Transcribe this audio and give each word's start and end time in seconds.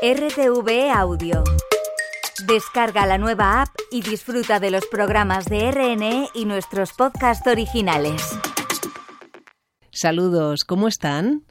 RTV 0.00 0.92
Audio. 0.94 1.42
Descarga 2.46 3.04
la 3.04 3.18
nueva 3.18 3.62
app 3.62 3.70
y 3.90 4.00
disfruta 4.00 4.60
de 4.60 4.70
los 4.70 4.86
programas 4.86 5.46
de 5.46 5.72
RNE 5.72 6.28
y 6.34 6.44
nuestros 6.44 6.92
podcasts 6.92 7.48
originales. 7.48 8.22
Saludos, 9.90 10.60
¿cómo 10.64 10.86
están? 10.86 11.42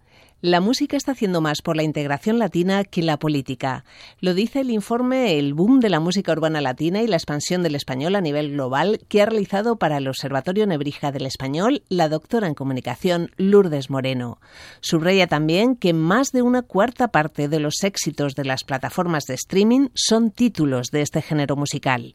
La 0.44 0.62
música 0.62 0.98
está 0.98 1.14
haciendo 1.14 1.42
más 1.42 1.64
por 1.64 1.76
la 1.76 1.82
integración 1.82 2.38
latina 2.38 2.84
que 2.84 3.02
la 3.02 3.18
política. 3.18 3.86
Lo 4.20 4.36
dice 4.36 4.60
el 4.60 4.70
informe 4.70 5.40
El 5.40 5.56
boom 5.56 5.80
de 5.80 5.90
la 5.90 6.00
música 6.00 6.32
urbana 6.32 6.62
latina 6.62 7.02
y 7.02 7.08
la 7.08 7.16
expansión 7.16 7.64
del 7.64 7.74
español 7.74 8.16
a 8.16 8.22
nivel 8.22 8.52
global 8.52 9.00
que 9.08 9.24
ha 9.24 9.26
realizado 9.26 9.78
para 9.78 9.98
el 9.98 10.08
Observatorio 10.08 10.68
Nebrija 10.68 11.12
del 11.12 11.26
Español 11.26 11.82
la 11.90 12.08
doctora 12.08 12.46
en 12.46 12.54
comunicación 12.54 13.32
Lourdes 13.38 13.90
Moreno. 13.90 14.40
Subraya 14.80 15.26
también 15.26 15.76
que 15.76 15.94
más 15.94 16.32
de 16.32 16.44
una 16.44 16.62
cuarta 16.62 17.08
parte 17.08 17.48
de 17.48 17.60
los 17.60 17.84
éxitos 17.84 18.36
de 18.36 18.46
las 18.46 18.64
plataformas 18.64 19.24
de 19.24 19.34
streaming 19.34 19.88
son 19.96 20.30
títulos 20.30 20.92
de 20.92 21.02
este 21.02 21.24
género 21.24 21.56
musical. 21.56 22.14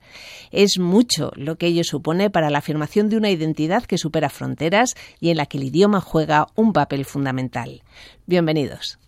Es 0.52 0.78
mucho 0.78 1.32
lo 1.34 1.56
que 1.56 1.66
ello 1.66 1.82
supone 1.82 2.30
para 2.30 2.50
la 2.50 2.58
afirmación 2.58 3.08
de 3.08 3.16
una 3.16 3.30
identidad 3.30 3.82
que 3.82 3.98
supera 3.98 4.28
fronteras 4.28 4.94
y 5.18 5.30
en 5.30 5.38
la 5.38 5.46
que 5.46 5.58
el 5.58 5.64
idioma 5.64 6.00
juega 6.00 6.46
un 6.54 6.72
papel 6.72 7.04
fundamental. 7.04 7.82
Bienvenidos. 8.26 8.98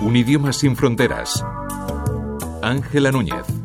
Un 0.00 0.16
idioma 0.16 0.52
sin 0.52 0.74
fronteras. 0.76 1.44
Ángela 2.62 3.12
Núñez. 3.12 3.59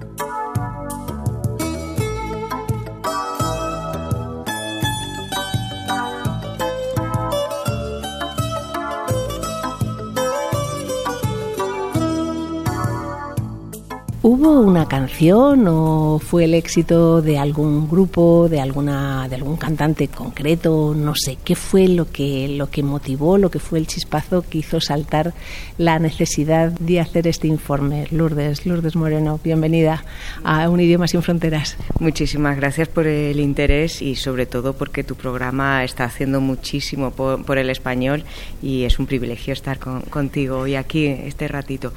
Una 14.66 14.88
canción 14.88 15.68
o 15.68 16.20
fue 16.20 16.46
el 16.46 16.56
éxito 16.56 17.22
de 17.22 17.38
algún 17.38 17.88
grupo, 17.88 18.50
de 18.50 18.60
alguna, 18.60 19.28
de 19.30 19.36
algún 19.36 19.58
cantante 19.58 20.08
concreto? 20.08 20.94
No 20.96 21.14
sé, 21.16 21.38
¿qué 21.44 21.56
fue 21.56 21.88
lo 21.88 22.10
que, 22.12 22.48
lo 22.48 22.70
que 22.70 22.82
motivó, 22.82 23.38
lo 23.38 23.52
que 23.52 23.60
fue 23.60 23.78
el 23.78 23.86
chispazo 23.86 24.42
que 24.42 24.58
hizo 24.60 24.82
saltar 24.82 25.34
la 25.78 26.00
necesidad 26.00 26.72
de 26.72 27.00
hacer 27.00 27.28
este 27.28 27.48
informe? 27.48 28.08
Lourdes, 28.10 28.66
Lourdes 28.66 28.96
Moreno, 28.96 29.40
bienvenida 29.44 30.04
a 30.44 30.68
Un 30.68 30.80
Idioma 30.80 31.08
Sin 31.08 31.22
Fronteras. 31.22 31.78
Muchísimas 32.00 32.58
gracias 32.58 32.88
por 32.88 33.06
el 33.06 33.40
interés 33.40 34.02
y 34.02 34.16
sobre 34.16 34.48
todo 34.48 34.74
porque 34.74 35.04
tu 35.04 35.16
programa 35.16 35.84
está 35.84 36.06
haciendo 36.06 36.42
muchísimo 36.42 37.12
por, 37.12 37.58
el 37.58 37.70
español 37.70 38.24
y 38.62 38.84
es 38.84 38.98
un 38.98 39.06
privilegio 39.06 39.54
estar 39.54 39.78
contigo 39.78 40.58
hoy 40.58 40.76
aquí 40.76 41.06
este 41.06 41.48
ratito 41.48 41.94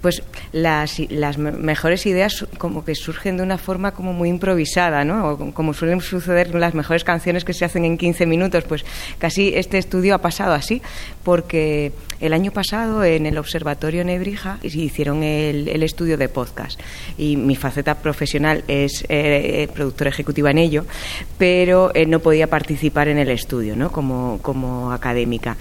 pues 0.00 0.22
las, 0.52 0.98
las 1.10 1.38
mejores 1.38 2.06
ideas 2.06 2.46
como 2.58 2.84
que 2.84 2.94
surgen 2.94 3.36
de 3.36 3.42
una 3.42 3.58
forma 3.58 3.92
como 3.92 4.12
muy 4.12 4.28
improvisada, 4.28 5.04
¿no? 5.04 5.28
O 5.28 5.52
como 5.52 5.74
suelen 5.74 6.00
suceder 6.00 6.54
las 6.54 6.74
mejores 6.74 7.04
canciones 7.04 7.44
que 7.44 7.52
se 7.52 7.64
hacen 7.64 7.84
en 7.84 7.98
15 7.98 8.26
minutos, 8.26 8.64
pues 8.64 8.84
casi 9.18 9.52
este 9.54 9.78
estudio 9.78 10.14
ha 10.14 10.18
pasado 10.18 10.54
así, 10.54 10.82
porque 11.22 11.92
el 12.20 12.32
año 12.32 12.50
pasado 12.50 13.04
en 13.04 13.26
el 13.26 13.38
Observatorio 13.38 14.04
Nebrija 14.04 14.58
hicieron 14.62 15.22
el, 15.22 15.82
estudio 15.82 16.18
de 16.18 16.28
podcast 16.28 16.78
y 17.16 17.36
mi 17.36 17.56
faceta 17.56 17.96
profesional 17.96 18.64
es 18.68 19.04
eh, 19.08 19.68
productora 19.74 20.10
ejecutiva 20.10 20.50
en 20.50 20.58
ello, 20.58 20.84
pero 21.38 21.90
eh, 21.94 22.06
no 22.06 22.20
podía 22.20 22.48
participar 22.48 23.08
en 23.08 23.18
el 23.18 23.30
estudio, 23.30 23.76
¿no? 23.76 23.90
Como, 23.90 24.38
como 24.42 24.92
académica. 24.92 25.56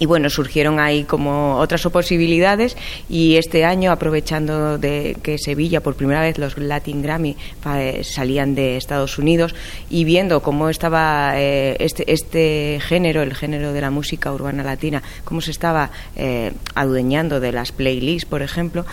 Y 0.00 0.06
bueno, 0.06 0.30
surgieron 0.30 0.80
ahí 0.80 1.04
como 1.04 1.58
otras 1.58 1.82
posibilidades 1.82 2.74
y 3.10 3.36
este 3.36 3.66
año, 3.66 3.92
aprovechando 3.92 4.78
de 4.78 5.14
que 5.22 5.36
Sevilla, 5.36 5.82
por 5.82 5.94
primera 5.94 6.22
vez 6.22 6.38
los 6.38 6.56
Latin 6.56 7.02
Grammy 7.02 7.36
eh, 7.76 8.00
salían 8.02 8.54
de 8.54 8.78
Estados 8.78 9.18
Unidos 9.18 9.54
y 9.90 10.04
viendo 10.04 10.40
cómo 10.40 10.70
estaba 10.70 11.32
eh, 11.36 11.76
este, 11.80 12.10
este 12.10 12.80
género, 12.80 13.20
el 13.20 13.34
género 13.34 13.74
de 13.74 13.80
la 13.82 13.90
música 13.90 14.32
urbana 14.32 14.62
latina, 14.62 15.02
cómo 15.24 15.42
se 15.42 15.50
estaba 15.50 15.90
eh, 16.16 16.52
adueñando 16.74 17.38
de 17.38 17.52
las 17.52 17.70
playlists, 17.70 18.26
por 18.26 18.40
ejemplo, 18.40 18.86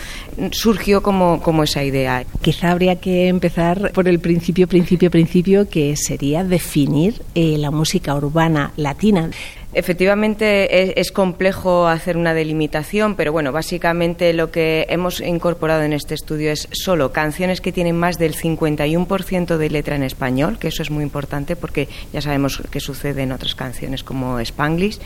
surgió 0.52 1.02
como, 1.02 1.42
como 1.42 1.64
esa 1.64 1.86
idea. 1.86 2.26
Quizá 2.42 2.72
habría 2.72 2.98
que 2.98 3.30
empezar 3.30 3.94
por 3.94 4.10
el 4.10 4.20
principio, 4.20 4.68
principio, 4.68 5.10
principio, 5.10 5.70
que 5.70 5.96
sería 5.96 6.44
definir 6.44 7.22
la 7.34 7.72
música 7.72 8.14
urbana 8.14 8.74
latina. 8.76 9.30
Efectivamente 9.78 11.00
es, 11.00 11.12
complejo 11.12 11.88
hacer 11.88 12.18
una 12.18 12.34
delimitación, 12.34 13.16
pero 13.16 13.32
bueno, 13.32 13.52
básicamente 13.52 14.34
lo 14.34 14.50
que 14.50 14.88
hemos 14.90 15.22
incorporado 15.22 15.84
en 15.84 15.94
este 15.94 16.16
estudio 16.16 16.52
es 16.52 16.68
solo 16.72 17.12
canciones 17.12 17.62
que 17.62 17.72
tienen 17.72 17.96
más 17.96 18.18
del 18.18 18.34
51% 18.36 19.58
de 19.58 19.70
letra 19.70 19.96
en 19.96 20.02
español, 20.02 20.58
que 20.58 20.70
eso 20.70 20.82
es 20.82 20.90
muy 20.90 21.04
importante 21.04 21.56
porque 21.56 21.88
ya 22.12 22.22
sabemos 22.22 22.64
que 22.72 22.80
sucede 22.80 23.22
en 23.22 23.32
otras 23.32 23.54
canciones 23.54 24.04
como 24.04 24.40
Spanglish, 24.40 24.98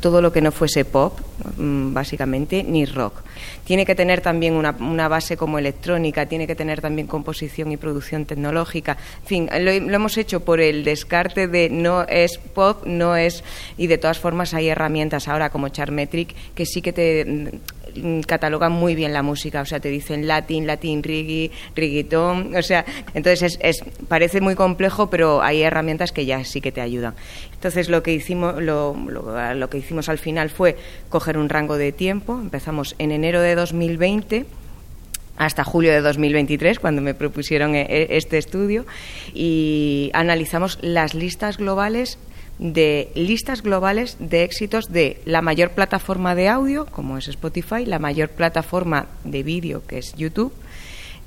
todo 0.00 0.20
lo 0.20 0.32
que 0.32 0.40
no 0.40 0.52
fuese 0.52 0.84
pop, 0.84 1.20
mm, 1.56 1.94
básicamente, 1.94 2.62
ni 2.62 2.84
rock. 2.84 3.22
Tiene 3.64 3.86
que 3.86 3.94
tener 3.94 4.20
también 4.20 4.54
una, 4.54 5.08
base 5.08 5.36
como 5.36 5.58
electrónica, 5.58 6.26
tiene 6.26 6.46
que 6.46 6.54
tener 6.54 6.80
también 6.80 7.06
composición 7.06 7.72
y 7.72 7.76
producción 7.76 8.24
tecnológica. 8.26 8.96
En 9.22 9.26
fin, 9.26 9.48
lo, 9.60 9.70
hemos 9.70 10.16
hecho 10.18 10.40
por 10.40 10.60
el 10.60 10.84
descarte 10.84 11.48
de 11.48 11.70
no 11.70 12.02
es 12.02 12.38
pop, 12.38 12.84
no 12.86 13.16
es. 13.16 13.42
Y 13.78 13.86
de 13.86 13.98
todas 13.98 14.15
formas, 14.18 14.54
hay 14.54 14.68
herramientas 14.68 15.28
ahora 15.28 15.50
como 15.50 15.68
Charmetric 15.68 16.34
que 16.54 16.66
sí 16.66 16.82
que 16.82 16.92
te 16.92 17.60
Mm, 17.96 18.20
catalogan 18.20 18.72
muy 18.72 18.94
bien 18.94 19.12
la 19.12 19.22
música, 19.22 19.60
o 19.60 19.64
sea, 19.64 19.80
te 19.80 19.88
dicen 19.88 20.26
latín, 20.26 20.66
latín, 20.66 21.02
reggae, 21.02 21.50
reggaetón, 21.74 22.54
o 22.54 22.62
sea, 22.62 22.84
entonces 23.14 23.58
es, 23.60 23.84
parece 24.08 24.40
muy 24.40 24.54
complejo, 24.54 25.08
pero 25.08 25.42
hay 25.42 25.62
herramientas 25.62 26.12
que 26.12 26.26
ya 26.26 26.44
sí 26.44 26.60
que 26.60 26.72
te 26.72 26.80
ayudan. 26.80 27.14
Entonces 27.52 27.88
lo 27.88 28.02
que 28.02 28.12
hicimos, 28.12 28.62
lo, 28.62 28.94
lo, 28.94 29.70
que 29.70 29.78
hicimos 29.78 30.08
al 30.08 30.18
final 30.18 30.50
fue 30.50 30.76
coger 31.08 31.38
un 31.38 31.48
rango 31.48 31.76
de 31.76 31.92
tiempo, 31.92 32.38
empezamos 32.38 32.94
en 32.98 33.12
enero 33.12 33.40
de 33.40 33.54
2020 33.54 34.46
hasta 35.36 35.64
julio 35.64 35.92
de 35.92 36.00
2023, 36.00 36.78
cuando 36.78 37.02
me 37.02 37.12
propusieron 37.12 37.74
e, 37.74 37.82
e, 37.82 38.16
este 38.16 38.38
estudio, 38.38 38.86
y 39.34 40.10
analizamos 40.14 40.78
las 40.80 41.14
listas 41.14 41.58
globales 41.58 42.18
de 42.58 43.10
listas 43.14 43.62
globales 43.62 44.16
de 44.18 44.44
éxitos 44.44 44.90
de 44.92 45.20
la 45.24 45.42
mayor 45.42 45.70
plataforma 45.70 46.34
de 46.34 46.48
audio, 46.48 46.86
como 46.86 47.18
es 47.18 47.28
Spotify, 47.28 47.84
la 47.84 47.98
mayor 47.98 48.30
plataforma 48.30 49.06
de 49.24 49.42
vídeo, 49.42 49.82
que 49.86 49.98
es 49.98 50.14
YouTube, 50.14 50.52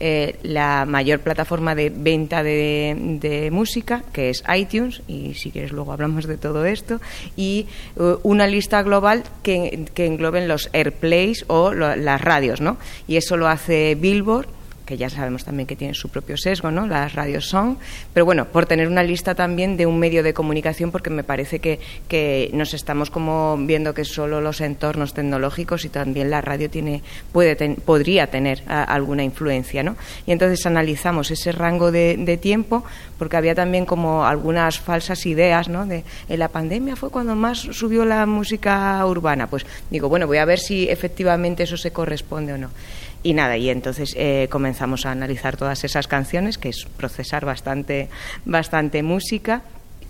eh, 0.02 0.38
la 0.44 0.86
mayor 0.86 1.20
plataforma 1.20 1.76
de 1.76 1.90
venta 1.90 2.42
de, 2.42 3.50
música, 3.52 4.04
que 4.14 4.30
es 4.30 4.44
iTunes, 4.56 5.02
y 5.08 5.34
si 5.34 5.52
quieres 5.52 5.74
luego 5.74 5.92
hablamos 5.92 6.26
de 6.26 6.38
todo 6.38 6.66
esto, 6.66 7.02
y 7.36 7.68
eh, 8.00 8.16
una 8.24 8.48
lista 8.48 8.82
global 8.82 9.24
que, 9.44 9.86
que 9.94 10.06
engloben 10.06 10.48
los 10.48 10.70
airplays 10.72 11.44
o 11.48 11.74
las 11.74 12.22
radios, 12.22 12.62
¿no? 12.62 12.78
Y 13.08 13.18
eso 13.18 13.36
lo 13.36 13.50
hace 13.50 13.96
Billboard 13.96 14.59
que 14.90 14.98
ya 14.98 15.08
sabemos 15.08 15.46
también 15.46 15.68
que 15.68 15.76
tienen 15.76 15.94
su 15.94 16.10
propio 16.10 16.36
sesgo, 16.36 16.72
¿no? 16.72 16.88
Las 16.88 17.14
radios 17.14 17.48
son, 17.48 17.78
pero 18.12 18.26
bueno, 18.26 18.46
por 18.46 18.66
tener 18.66 18.88
una 18.88 19.04
lista 19.04 19.36
también 19.36 19.78
de 19.78 19.86
un 19.86 20.00
medio 20.00 20.24
de 20.24 20.34
comunicación, 20.34 20.90
porque 20.90 21.12
me 21.12 21.24
parece 21.24 21.60
que, 21.60 21.80
que 22.08 22.50
nos 22.54 22.74
estamos 22.74 23.12
como 23.12 23.56
viendo 23.56 23.94
que 23.94 24.04
solo 24.04 24.42
los 24.42 24.62
entornos 24.62 25.14
tecnológicos 25.14 25.86
y 25.86 25.90
también 25.90 26.32
la 26.32 26.42
radio 26.42 26.72
tiene, 26.72 27.04
puede 27.32 27.56
podría 27.86 28.32
tener 28.32 28.64
alguna 28.68 29.24
influencia, 29.24 29.84
¿no? 29.84 29.96
Y 30.26 30.32
entonces 30.32 30.66
analizamos 30.66 31.30
ese 31.30 31.52
rango 31.52 31.92
de, 31.92 32.18
de, 32.18 32.38
tiempo, 32.38 32.84
porque 33.20 33.38
había 33.38 33.54
también 33.54 33.86
como 33.86 34.26
algunas 34.26 34.80
falsas 34.80 35.24
ideas, 35.28 35.70
¿no? 35.70 35.86
De 35.86 36.04
en 36.30 36.40
la 36.40 36.48
pandemia 36.48 36.96
fue 36.96 37.12
cuando 37.12 37.36
más 37.36 37.60
subió 37.60 38.06
la 38.06 38.26
música 38.26 39.06
urbana. 39.06 39.46
Pues 39.46 39.68
digo, 39.92 40.10
bueno, 40.10 40.26
voy 40.26 40.38
a 40.38 40.46
ver 40.46 40.58
si 40.58 40.90
efectivamente 40.90 41.62
eso 41.62 41.78
se 41.78 41.92
corresponde 41.92 42.54
o 42.54 42.58
no. 42.58 42.72
Y 43.22 43.34
nada, 43.34 43.58
y 43.58 43.70
entonces 43.70 44.14
eh, 44.16 44.48
comenzamos 44.50 45.06
a 45.06 45.12
analizar 45.12 45.58
todas 45.58 45.84
esas 45.84 46.08
canciones, 46.08 46.58
que 46.58 46.70
es 46.70 46.88
procesar 46.98 47.46
bastante, 47.46 48.08
bastante 48.46 49.04
música, 49.04 49.62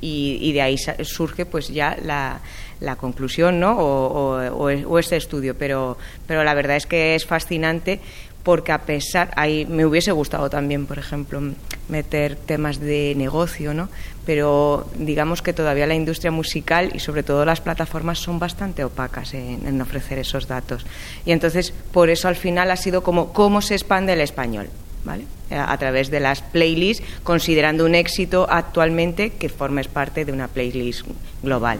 y, 0.01 0.53
de 0.53 0.61
ahí 0.61 0.77
surge 1.03 1.45
pues 1.45 1.67
ya 1.67 1.97
la, 2.01 2.39
la 2.79 2.95
conclusión, 2.95 3.59
¿no? 3.59 3.77
O, 3.77 4.37
o, 4.37 4.99
este 4.99 5.17
estudio. 5.17 5.57
Pero, 5.57 5.97
pero 6.25 6.43
la 6.43 6.53
verdad 6.53 6.77
es 6.77 6.85
que 6.85 7.15
es 7.15 7.25
fascinante 7.25 7.99
porque 8.43 8.71
a 8.71 8.79
pesar, 8.79 9.31
ahí 9.35 9.65
me 9.65 9.85
hubiese 9.85 10.11
gustado 10.11 10.49
también, 10.49 10.85
por 10.85 10.97
ejemplo, 10.97 11.41
meter 11.89 12.35
temas 12.35 12.79
de 12.79 13.13
negocio, 13.15 13.73
¿no? 13.73 13.89
Pero 14.25 14.87
digamos 14.95 15.41
que 15.41 15.53
todavía 15.53 15.87
la 15.87 15.95
industria 15.95 16.31
musical 16.31 16.91
y 16.93 16.99
sobre 16.99 17.23
todo 17.23 17.45
las 17.45 17.61
plataformas 17.61 18.19
son 18.19 18.39
bastante 18.39 18.83
opacas 18.83 19.33
en, 19.33 19.81
ofrecer 19.81 20.19
esos 20.19 20.47
datos. 20.47 20.85
Y 21.25 21.31
entonces, 21.31 21.73
por 21.91 22.09
eso 22.09 22.27
al 22.27 22.35
final 22.35 22.71
ha 22.71 22.77
sido 22.77 23.03
como 23.03 23.33
cómo 23.33 23.61
se 23.61 23.75
expande 23.75 24.13
el 24.13 24.21
español. 24.21 24.69
¿vale? 25.03 25.25
A 25.49 25.77
través 25.77 26.11
de 26.11 26.19
las 26.19 26.41
playlists, 26.41 27.03
considerando 27.23 27.85
un 27.85 27.95
éxito 27.95 28.47
actualmente 28.49 29.31
que 29.31 29.49
formes 29.49 29.87
parte 29.87 30.25
de 30.25 30.31
una 30.31 30.47
playlist 30.47 31.05
global. 31.41 31.79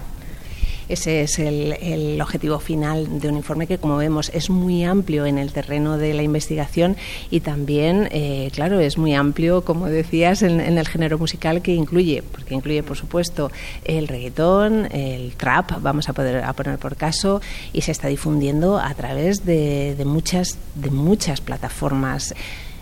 Ese 0.89 1.21
es 1.21 1.37
el, 1.37 2.19
objetivo 2.19 2.59
final 2.59 3.19
de 3.19 3.29
un 3.29 3.37
informe 3.37 3.67
que, 3.67 3.77
como 3.77 3.97
vemos, 3.97 4.31
es 4.33 4.49
muy 4.49 4.83
amplio 4.83 5.25
en 5.25 5.37
el 5.37 5.53
terreno 5.53 5.97
de 5.97 6.13
la 6.13 6.23
investigación 6.23 6.97
y 7.29 7.41
también, 7.41 8.09
eh, 8.11 8.49
claro, 8.53 8.79
es 8.79 8.97
muy 8.97 9.13
amplio, 9.13 9.63
como 9.63 9.85
decías, 9.85 10.41
en, 10.41 10.59
el 10.59 10.87
género 10.87 11.19
musical 11.19 11.61
que 11.61 11.73
incluye, 11.73 12.23
porque 12.23 12.55
incluye, 12.55 12.81
por 12.81 12.97
supuesto, 12.97 13.51
el 13.85 14.07
reggaetón, 14.07 14.87
el 14.91 15.33
trap, 15.33 15.81
vamos 15.81 16.09
a, 16.09 16.13
poder, 16.13 16.43
a 16.43 16.53
poner 16.53 16.79
por 16.79 16.95
caso, 16.95 17.41
y 17.71 17.81
se 17.81 17.91
está 17.91 18.07
difundiendo 18.07 18.79
a 18.79 18.93
través 18.95 19.45
de, 19.45 19.95
de 19.95 20.05
muchas, 20.05 20.57
de 20.75 20.89
muchas 20.89 21.39
plataformas. 21.39 22.33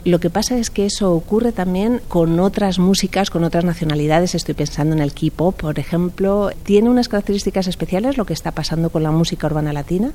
Lo 0.07 0.21
que 0.21 0.29
pasa 0.29 0.57
es 0.57 0.69
que 0.69 0.85
eso 0.85 1.11
ocurre 1.11 1.51
también 1.51 1.99
con 2.07 2.39
otras 2.39 2.79
músicas, 2.79 3.29
con 3.29 3.43
otras 3.43 3.65
nacionalidades. 3.65 4.35
Estoy 4.35 4.53
pensando 4.53 4.95
en 4.95 5.01
el 5.01 5.13
K-pop, 5.13 5.59
por 5.59 5.79
ejemplo. 5.79 6.49
¿Tiene 6.63 6.89
unas 6.89 7.09
características 7.09 7.67
especiales 7.67 8.15
lo 8.15 8.25
que 8.25 8.31
está 8.31 8.51
pasando 8.51 8.89
con 8.89 9.03
la 9.03 9.11
música 9.11 9.47
urbana 9.47 9.73
latina? 9.73 10.13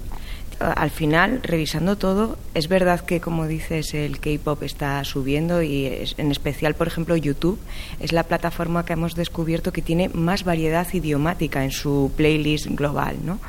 al 0.60 0.90
final, 0.90 1.40
revisando 1.42 1.96
todo, 1.96 2.38
es 2.54 2.68
verdad 2.68 3.00
que, 3.00 3.20
como 3.20 3.48
dices, 3.48 3.94
el 3.94 4.20
K-pop 4.20 4.62
está 4.62 5.02
subiendo 5.02 5.60
y 5.60 5.86
en 6.16 6.30
especial, 6.30 6.74
por 6.74 6.86
ejemplo, 6.86 7.16
YouTube 7.16 7.58
es 7.98 8.12
la 8.12 8.22
plataforma 8.22 8.84
que 8.84 8.92
hemos 8.92 9.16
descubierto 9.16 9.72
que 9.72 9.82
tiene 9.82 10.08
más 10.10 10.44
variedad 10.44 10.86
idiomática 10.92 11.64
en 11.64 11.72
su 11.72 12.12
playlist 12.16 12.66
global, 12.66 13.16
¿no? 13.24 13.40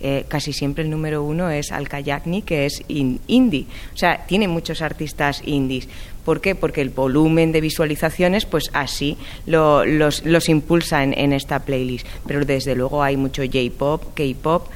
Eh, 0.00 0.24
casi 0.28 0.52
siempre 0.52 0.84
el 0.84 0.90
número 0.90 1.22
uno 1.22 1.50
es 1.50 1.72
Al 1.72 1.88
Kayakni, 1.88 2.42
que 2.42 2.66
es 2.66 2.82
indie. 2.88 3.66
O 3.94 3.96
sea, 3.96 4.24
tiene 4.26 4.48
muchos 4.48 4.82
artistas 4.82 5.42
indies. 5.44 5.88
¿Por 6.24 6.40
qué? 6.40 6.54
Porque 6.54 6.80
el 6.80 6.90
volumen 6.90 7.52
de 7.52 7.60
visualizaciones, 7.60 8.46
pues 8.46 8.70
así 8.72 9.16
los, 9.46 10.24
los 10.24 10.48
impulsa 10.48 11.02
en, 11.02 11.18
en 11.18 11.32
esta 11.32 11.60
playlist. 11.60 12.06
Pero 12.26 12.44
desde 12.44 12.74
luego 12.74 13.02
hay 13.02 13.16
mucho 13.16 13.42
J-pop, 13.42 14.14
K-pop 14.14 14.68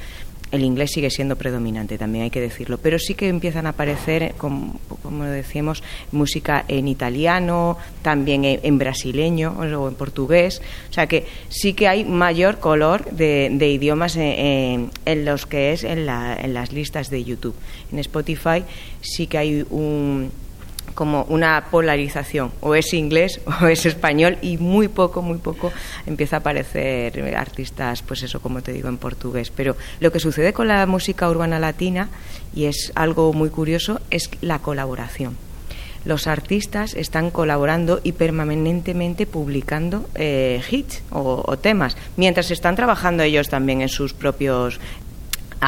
el 0.54 0.64
inglés 0.64 0.92
sigue 0.92 1.10
siendo 1.10 1.36
predominante, 1.36 1.98
también 1.98 2.24
hay 2.24 2.30
que 2.30 2.40
decirlo, 2.40 2.78
pero 2.78 2.98
sí 2.98 3.14
que 3.14 3.28
empiezan 3.28 3.66
a 3.66 3.70
aparecer, 3.70 4.34
como, 4.38 4.78
decíamos, 5.24 5.82
música 6.12 6.64
en 6.68 6.88
italiano, 6.88 7.76
también 8.02 8.44
en, 8.44 8.78
brasileño 8.78 9.56
o 9.58 9.88
en 9.88 9.94
portugués, 9.94 10.62
o 10.90 10.92
sea 10.92 11.06
que 11.06 11.26
sí 11.48 11.74
que 11.74 11.88
hay 11.88 12.04
mayor 12.04 12.58
color 12.58 13.10
de, 13.10 13.50
idiomas 13.68 14.16
en, 14.16 14.90
en, 15.04 15.24
los 15.24 15.46
que 15.46 15.72
es 15.72 15.84
en, 15.84 16.06
la, 16.06 16.36
en 16.40 16.54
las 16.54 16.72
listas 16.72 17.10
de 17.10 17.24
YouTube. 17.24 17.54
En 17.90 17.98
Spotify 17.98 18.62
sí 19.00 19.26
que 19.26 19.38
hay 19.38 19.66
un 19.70 20.30
como 20.94 21.24
una 21.24 21.66
polarización, 21.70 22.52
o 22.60 22.74
es 22.74 22.94
inglés 22.94 23.40
o 23.62 23.66
es 23.66 23.84
español 23.86 24.38
y 24.42 24.58
muy 24.58 24.88
poco, 24.88 25.22
muy 25.22 25.38
poco 25.38 25.72
empieza 26.06 26.36
a 26.36 26.38
aparecer 26.40 27.34
artistas, 27.34 28.02
pues 28.02 28.22
eso 28.22 28.40
como 28.40 28.62
te 28.62 28.72
digo 28.72 28.88
en 28.88 28.98
portugués. 28.98 29.50
Pero 29.54 29.76
lo 30.00 30.12
que 30.12 30.20
sucede 30.20 30.52
con 30.52 30.68
la 30.68 30.86
música 30.86 31.28
urbana 31.28 31.58
latina, 31.58 32.08
y 32.54 32.66
es 32.66 32.92
algo 32.94 33.32
muy 33.32 33.50
curioso, 33.50 34.00
es 34.10 34.30
la 34.40 34.60
colaboración. 34.60 35.36
Los 36.04 36.26
artistas 36.26 36.92
están 36.92 37.30
colaborando 37.30 38.00
y 38.04 38.12
permanentemente 38.12 39.26
publicando 39.26 40.06
eh, 40.14 40.60
hits 40.70 41.02
o, 41.10 41.42
o, 41.46 41.56
temas, 41.56 41.96
mientras 42.18 42.50
están 42.50 42.76
trabajando 42.76 43.22
ellos 43.22 43.48
también 43.48 43.80
en 43.80 43.88
sus 43.88 44.12
propios 44.12 44.80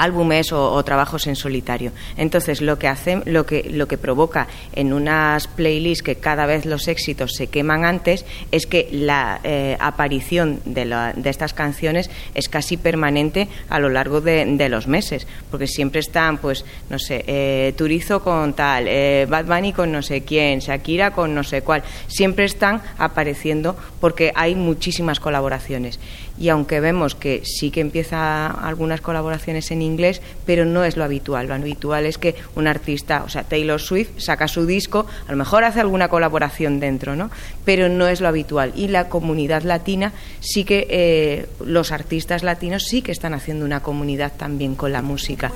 álbumes 0.03 0.53
o, 0.53 0.83
trabajos 0.85 1.27
en 1.27 1.37
solitario. 1.37 1.93
Entonces, 2.17 2.61
lo 2.61 2.79
que 2.79 2.89
hace, 2.89 3.23
lo 3.25 3.47
que 3.47 3.69
lo 3.71 3.89
que 3.89 3.99
provoca 3.99 4.47
en 4.73 4.93
unas 4.93 5.49
playlists 5.49 6.03
que 6.03 6.17
cada 6.17 6.47
vez 6.47 6.67
los 6.67 6.89
éxitos 6.89 7.33
se 7.35 7.49
queman 7.49 7.85
antes 7.85 8.25
es 8.53 8.67
que 8.67 8.89
la 8.93 9.41
eh, 9.45 9.77
aparición 9.81 10.61
de, 10.65 10.85
de, 11.17 11.31
estas 11.31 11.55
canciones 11.55 12.11
es 12.35 12.49
casi 12.49 12.77
permanente 12.77 13.49
a 13.69 13.79
lo 13.79 13.89
largo 13.89 14.21
de, 14.21 14.67
los 14.69 14.89
meses, 14.89 15.27
porque 15.51 15.67
siempre 15.67 16.01
están, 16.01 16.39
pues, 16.39 16.65
no 16.91 16.99
sé, 16.99 17.25
eh, 17.27 17.73
Turizo 17.77 18.23
con 18.23 18.55
tal, 18.55 18.87
eh, 18.89 19.27
Bad 19.29 19.45
Bunny 19.47 19.73
con 19.73 19.93
no 19.93 20.03
sé 20.03 20.23
quién, 20.23 20.59
Shakira 20.59 21.13
con 21.13 21.35
no 21.35 21.45
sé 21.45 21.63
cuál, 21.63 21.83
siempre 22.09 22.45
están 22.45 22.83
apareciendo 22.99 23.77
porque 24.01 24.33
hay 24.35 24.55
muchísimas 24.55 25.21
colaboraciones 25.21 26.01
y 26.39 26.49
aunque 26.49 26.81
vemos 26.81 27.15
que 27.15 27.43
sí 27.45 27.71
que 27.71 27.81
empieza 27.81 28.47
algunas 28.47 29.01
colaboraciones 29.01 29.71
en 29.71 29.83
inglés, 29.83 30.21
pero 30.45 30.65
no 30.65 30.85
es 30.85 30.97
lo 30.97 31.05
habitual. 31.05 31.49
Lo 31.49 31.55
habitual 31.55 32.07
es 32.07 32.19
que 32.19 32.35
un 32.55 32.67
artista, 32.67 33.23
o 33.25 33.29
sea, 33.29 33.45
Taylor 33.45 33.81
Swift 33.81 34.11
saca 34.19 34.49
su 34.49 34.67
disco, 34.67 35.07
a 35.27 35.31
lo 35.31 35.37
mejor 35.37 35.65
hace 35.65 35.81
alguna 35.81 36.09
colaboración 36.09 36.81
dentro, 36.81 37.17
¿no? 37.17 37.31
Pero 37.65 37.89
no 37.89 38.09
es 38.09 38.21
lo 38.21 38.29
habitual. 38.29 38.73
Y 38.77 38.89
la 38.89 39.09
comunidad 39.09 39.63
latina 39.63 40.13
sí 40.41 40.65
que 40.65 40.87
eh, 40.91 41.47
los 41.65 41.93
artistas 41.93 42.43
latinos 42.43 42.85
sí 42.85 43.03
que 43.03 43.13
están 43.13 43.35
haciendo 43.35 43.65
una 43.65 43.81
comunidad 43.81 44.33
también 44.37 44.75
con 44.75 44.93
la 44.93 45.03
música 45.03 45.53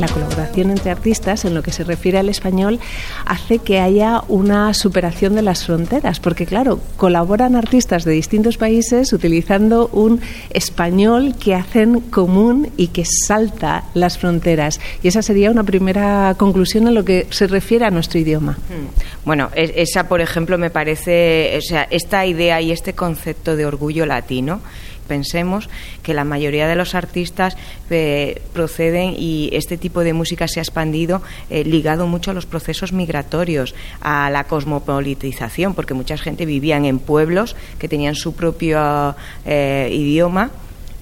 la 0.00 0.08
colaboración 0.08 0.70
entre 0.70 0.90
artistas 0.90 1.44
en 1.44 1.54
lo 1.54 1.62
que 1.62 1.72
se 1.72 1.84
refiere 1.84 2.18
al 2.18 2.28
español 2.28 2.78
hace 3.26 3.58
que 3.58 3.80
haya 3.80 4.22
una 4.28 4.74
superación 4.74 5.34
de 5.34 5.42
las 5.42 5.64
fronteras, 5.64 6.20
porque 6.20 6.46
claro, 6.46 6.80
colaboran 6.96 7.56
artistas 7.56 8.04
de 8.04 8.12
distintos 8.12 8.56
países 8.56 9.12
utilizando 9.12 9.88
un 9.92 10.20
español 10.50 11.34
que 11.38 11.54
hacen 11.54 12.00
común 12.00 12.70
y 12.76 12.88
que 12.88 13.04
salta 13.04 13.84
las 13.94 14.18
fronteras. 14.18 14.80
Y 15.02 15.08
esa 15.08 15.22
sería 15.22 15.50
una 15.50 15.64
primera 15.64 16.34
conclusión 16.36 16.86
en 16.88 16.94
lo 16.94 17.04
que 17.04 17.26
se 17.30 17.46
refiere 17.46 17.84
a 17.84 17.90
nuestro 17.90 18.18
idioma. 18.18 18.52
Hmm. 18.52 18.88
Bueno, 19.24 19.50
esa, 19.54 20.08
por 20.08 20.20
ejemplo, 20.20 20.58
me 20.58 20.70
parece, 20.70 21.56
o 21.58 21.60
sea, 21.60 21.86
esta 21.90 22.24
idea 22.24 22.60
y 22.60 22.72
este 22.72 22.92
concepto 22.92 23.56
de 23.56 23.66
orgullo 23.66 24.06
latino 24.06 24.60
pensemos 25.08 25.68
que 26.04 26.14
la 26.14 26.24
mayoría 26.24 26.68
de 26.68 26.76
los 26.76 26.94
artistas 26.94 27.56
eh, 27.90 28.42
proceden 28.52 29.14
y 29.18 29.50
este 29.52 29.76
tipo 29.76 30.04
de 30.04 30.12
música 30.12 30.46
se 30.46 30.60
ha 30.60 30.62
expandido 30.62 31.22
eh, 31.50 31.64
ligado 31.64 32.06
mucho 32.06 32.30
a 32.30 32.34
los 32.34 32.46
procesos 32.46 32.92
migratorios, 32.92 33.74
a 34.00 34.30
la 34.30 34.44
cosmopolitización, 34.44 35.74
porque 35.74 35.94
mucha 35.94 36.16
gente 36.16 36.46
vivía 36.46 36.76
en 36.76 36.98
pueblos 37.00 37.56
que 37.78 37.88
tenían 37.88 38.14
su 38.14 38.34
propio 38.34 39.16
eh, 39.44 39.90
idioma 39.92 40.50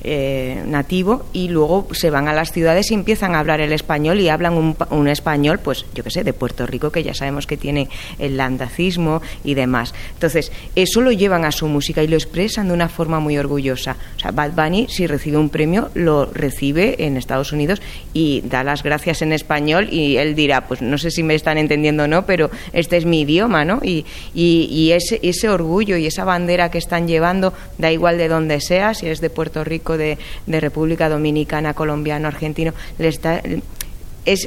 eh, 0.02 0.62
nativo 0.66 1.26
y 1.32 1.48
luego 1.48 1.88
se 1.92 2.10
van 2.10 2.28
a 2.28 2.32
las 2.32 2.52
ciudades 2.52 2.90
y 2.90 2.94
empiezan 2.94 3.34
a 3.34 3.40
hablar 3.40 3.60
el 3.60 3.72
español 3.72 4.20
y 4.20 4.28
hablan 4.28 4.76
un, 4.90 5.08
español, 5.08 5.58
pues 5.58 5.84
yo 5.94 6.04
qué 6.04 6.10
sé, 6.10 6.24
de 6.24 6.32
Puerto 6.32 6.66
Rico, 6.66 6.90
que 6.90 7.02
ya 7.02 7.14
sabemos 7.14 7.46
que 7.46 7.56
tiene 7.56 7.88
el 8.18 8.36
landacismo 8.36 9.22
y 9.44 9.54
demás. 9.54 9.94
Entonces, 10.14 10.52
eso 10.74 11.00
lo 11.00 11.12
llevan 11.12 11.44
a 11.44 11.52
su 11.52 11.66
música 11.68 12.02
y 12.02 12.08
lo 12.08 12.16
expresan 12.16 12.68
de 12.68 12.74
una 12.74 12.88
forma 12.88 13.20
muy 13.20 13.38
orgullosa. 13.38 13.96
O 14.16 14.20
sea, 14.20 14.30
Bad 14.30 14.52
Bunny, 14.52 14.86
si 14.88 15.06
recibe 15.06 15.38
un 15.38 15.48
premio, 15.48 15.90
lo 15.94 16.26
recibe 16.26 17.04
en 17.04 17.16
Estados 17.16 17.52
Unidos 17.52 17.80
y 18.12 18.42
da 18.42 18.64
las 18.64 18.82
gracias 18.82 19.22
en 19.22 19.32
español 19.32 19.88
y 19.90 20.16
él 20.16 20.34
dirá, 20.34 20.66
pues 20.66 20.82
no 20.82 20.98
sé 20.98 21.10
si 21.10 21.22
me 21.22 21.34
están 21.34 21.58
entendiendo 21.58 22.04
o 22.04 22.06
no, 22.06 22.26
pero 22.26 22.50
este 22.72 22.96
es 22.96 23.06
mi 23.06 23.22
idioma, 23.22 23.64
¿no? 23.64 23.80
Y, 23.82 24.04
y, 24.34 24.92
ese, 24.92 25.20
ese 25.22 25.48
orgullo 25.48 25.96
y 25.96 26.06
esa 26.06 26.24
bandera 26.24 26.70
que 26.70 26.78
están 26.78 27.08
llevando, 27.08 27.52
da 27.78 27.90
igual 27.90 28.18
de 28.18 28.28
donde 28.28 28.60
sea, 28.60 28.94
si 28.94 29.08
es 29.08 29.20
de 29.20 29.30
Puerto 29.30 29.64
Rico, 29.64 29.85
de, 29.96 30.18
República 30.46 31.08
Dominicana, 31.08 31.74
colombiano, 31.74 32.28
argentino, 32.28 32.72
es, 32.98 33.20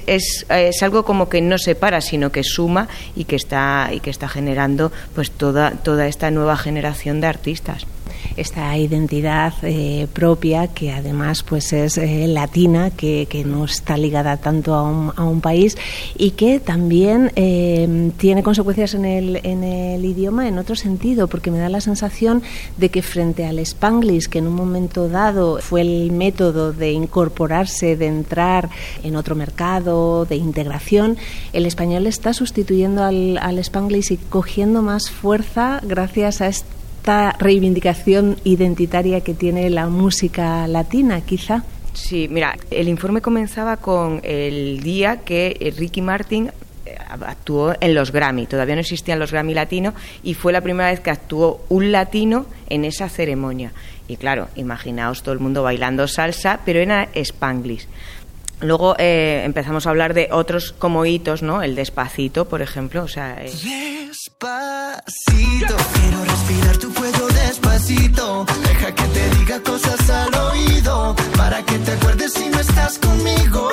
es, 0.07 0.45
es, 0.49 0.83
algo 0.83 1.05
como 1.05 1.29
que 1.29 1.41
no 1.41 1.57
separa, 1.57 2.01
sino 2.01 2.31
que 2.31 2.43
suma 2.43 2.89
y 3.15 3.23
que 3.23 3.37
está, 3.37 3.89
y 3.93 4.01
que 4.01 4.09
está 4.09 4.27
generando 4.27 4.91
pues 5.15 5.31
toda, 5.31 5.71
toda 5.71 6.07
esta 6.07 6.31
nueva 6.31 6.57
generación 6.57 7.21
de 7.21 7.27
artistas 7.27 7.85
esta 8.39 8.77
identidad 8.77 9.53
eh, 9.63 10.07
propia 10.13 10.67
que 10.67 10.91
además 10.91 11.43
pues 11.43 11.73
es 11.73 11.97
eh, 11.97 12.27
latina, 12.27 12.89
que, 12.89 13.27
no 13.45 13.65
está 13.65 13.97
ligada 13.97 14.37
tanto 14.37 14.73
a 14.73 14.83
un, 14.83 15.13
a 15.15 15.23
un 15.23 15.41
país 15.41 15.77
y 16.17 16.31
que 16.31 16.59
también 16.59 17.31
eh, 17.35 18.11
tiene 18.17 18.43
consecuencias 18.43 18.93
en 18.93 19.05
el, 19.05 19.39
en 19.43 19.63
el 19.63 20.03
idioma 20.03 20.47
en 20.47 20.57
otro 20.57 20.75
sentido, 20.75 21.27
porque 21.27 21.51
me 21.51 21.59
da 21.59 21.69
la 21.69 21.81
sensación 21.81 22.41
de 22.77 22.89
que 22.89 23.01
frente 23.01 23.45
al 23.45 23.59
spanglish, 23.59 24.27
que 24.27 24.39
en 24.39 24.47
un 24.47 24.55
momento 24.55 25.09
dado 25.09 25.59
fue 25.61 25.81
el 25.81 26.11
método 26.11 26.73
de 26.73 26.91
incorporarse, 26.91 27.95
de 27.95 28.07
entrar 28.07 28.69
en 29.03 29.15
otro 29.15 29.35
mercado, 29.35 30.25
de 30.25 30.35
integración, 30.35 31.17
el 31.53 31.65
español 31.65 32.07
está 32.07 32.33
sustituyendo 32.33 33.03
al, 33.03 33.37
al 33.37 33.59
spanglish 33.59 34.13
y 34.13 34.17
cogiendo 34.17 34.81
más 34.81 35.09
fuerza 35.09 35.81
gracias 35.83 36.41
a 36.41 36.47
este 36.47 36.78
esta 37.09 37.35
reivindicación 37.39 38.37
identitaria 38.43 39.21
que 39.21 39.33
tiene 39.33 39.71
la 39.71 39.87
música 39.87 40.67
latina, 40.67 41.21
quizá. 41.21 41.63
Sí, 41.93 42.27
mira, 42.29 42.55
el 42.69 42.87
informe 42.87 43.19
comenzaba 43.19 43.77
con 43.77 44.21
el 44.23 44.83
día 44.83 45.21
que 45.25 45.73
Ricky 45.75 46.03
Martin 46.03 46.51
eh, 46.85 46.95
actuó 47.25 47.73
en 47.81 47.95
los 47.95 48.11
Grammy. 48.11 48.45
Todavía 48.45 48.75
no 48.75 48.81
existían 48.81 49.17
los 49.17 49.31
Grammy 49.31 49.55
Latino 49.55 49.95
y 50.21 50.35
fue 50.35 50.53
la 50.53 50.61
primera 50.61 50.91
vez 50.91 50.99
que 50.99 51.09
actuó 51.09 51.65
un 51.69 51.91
latino 51.91 52.45
en 52.69 52.85
esa 52.85 53.09
ceremonia. 53.09 53.71
Y 54.07 54.17
claro, 54.17 54.49
imaginaos 54.55 55.23
todo 55.23 55.33
el 55.33 55.39
mundo 55.39 55.63
bailando 55.63 56.07
salsa, 56.07 56.59
pero 56.63 56.79
era 56.79 57.09
Spanglish. 57.15 57.87
Luego 58.61 58.95
eh, 58.97 59.43
empezamos 59.45 59.87
a 59.87 59.89
hablar 59.91 60.13
de 60.13 60.29
otros 60.31 60.73
como 60.77 61.05
hitos, 61.05 61.41
¿no? 61.41 61.63
El 61.63 61.75
despacito, 61.75 62.45
por 62.45 62.61
ejemplo. 62.61 63.03
O 63.03 63.07
sea, 63.07 63.37
eh. 63.41 63.51
Despacito, 64.09 64.47
quiero 65.93 66.23
respirar 66.25 66.77
tu 66.77 66.93
cuello 66.93 67.27
despacito. 67.27 68.45
Deja 68.67 68.95
que 68.95 69.03
te 69.03 69.29
diga 69.37 69.59
cosas 69.61 70.09
al 70.09 70.35
oído 70.35 71.15
para 71.37 71.63
que 71.63 71.77
te 71.79 71.91
acuerdes 71.91 72.33
si 72.33 72.49
no 72.49 72.59
estás 72.59 72.97
conmigo. 72.99 73.69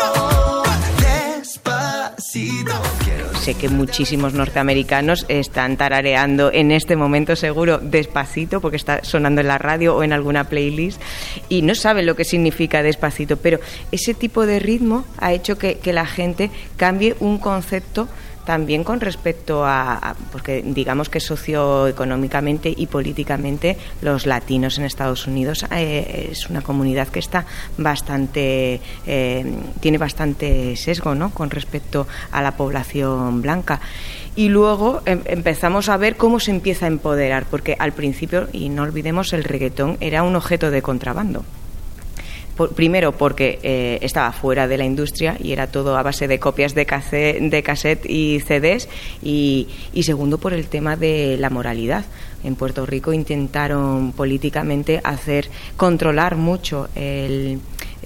Sé 3.40 3.54
que 3.54 3.68
muchísimos 3.68 4.32
norteamericanos 4.32 5.26
están 5.28 5.76
tarareando 5.76 6.50
en 6.52 6.70
este 6.70 6.96
momento 6.96 7.36
seguro 7.36 7.78
despacito 7.78 8.60
porque 8.60 8.76
está 8.76 9.04
sonando 9.04 9.40
en 9.40 9.48
la 9.48 9.58
radio 9.58 9.94
o 9.94 10.02
en 10.02 10.12
alguna 10.12 10.44
playlist 10.44 11.00
y 11.48 11.62
no 11.62 11.74
saben 11.74 12.06
lo 12.06 12.16
que 12.16 12.24
significa 12.24 12.82
despacito, 12.82 13.36
pero 13.36 13.60
ese 13.92 14.14
tipo 14.14 14.46
de 14.46 14.58
ritmo 14.58 15.04
ha 15.18 15.32
hecho 15.32 15.58
que, 15.58 15.78
que 15.78 15.92
la 15.92 16.06
gente 16.06 16.50
cambie 16.76 17.16
un 17.20 17.38
concepto 17.38 18.08
también 18.46 18.84
con 18.84 19.00
respecto 19.00 19.66
a, 19.66 20.16
porque 20.32 20.62
digamos 20.64 21.10
que 21.10 21.20
socioeconómicamente 21.20 22.72
y 22.74 22.86
políticamente 22.86 23.76
los 24.00 24.24
latinos 24.24 24.78
en 24.78 24.84
Estados 24.84 25.26
Unidos 25.26 25.66
eh, 25.70 26.28
es 26.30 26.48
una 26.48 26.62
comunidad 26.62 27.08
que 27.08 27.18
está 27.18 27.44
bastante, 27.76 28.80
eh, 29.06 29.44
tiene 29.80 29.98
bastante 29.98 30.76
sesgo 30.76 31.14
¿no? 31.14 31.30
con 31.30 31.50
respecto 31.50 32.06
a 32.30 32.40
la 32.40 32.56
población 32.56 33.42
blanca. 33.42 33.80
Y 34.36 34.48
luego 34.48 35.02
em, 35.06 35.20
empezamos 35.24 35.88
a 35.88 35.96
ver 35.96 36.16
cómo 36.16 36.40
se 36.40 36.52
empieza 36.52 36.86
a 36.86 36.88
empoderar, 36.88 37.46
porque 37.50 37.76
al 37.78 37.92
principio, 37.92 38.48
y 38.52 38.68
no 38.68 38.82
olvidemos, 38.82 39.32
el 39.32 39.44
reggaetón 39.44 39.96
era 40.00 40.22
un 40.22 40.36
objeto 40.36 40.70
de 40.70 40.82
contrabando 40.82 41.44
primero 42.74 43.12
porque 43.12 43.58
eh, 43.62 43.98
estaba 44.02 44.32
fuera 44.32 44.66
de 44.66 44.78
la 44.78 44.84
industria 44.84 45.36
y 45.42 45.52
era 45.52 45.66
todo 45.66 45.96
a 45.96 46.02
base 46.02 46.28
de 46.28 46.38
copias 46.38 46.74
de 46.74 46.86
cassette, 46.86 47.40
de 47.40 47.62
cassette 47.62 48.06
y 48.08 48.40
CDs 48.40 48.88
y 49.22 49.68
segundo 50.02 50.38
por 50.38 50.52
el 50.52 50.66
tema 50.66 50.96
de 50.96 51.36
la 51.38 51.50
moralidad. 51.50 52.04
En 52.44 52.54
Puerto 52.54 52.86
Rico 52.86 53.12
intentaron 53.12 54.12
políticamente 54.12 55.00
hacer 55.02 55.48
controlar 55.76 56.36
mucho 56.36 56.88
el, 56.94 57.60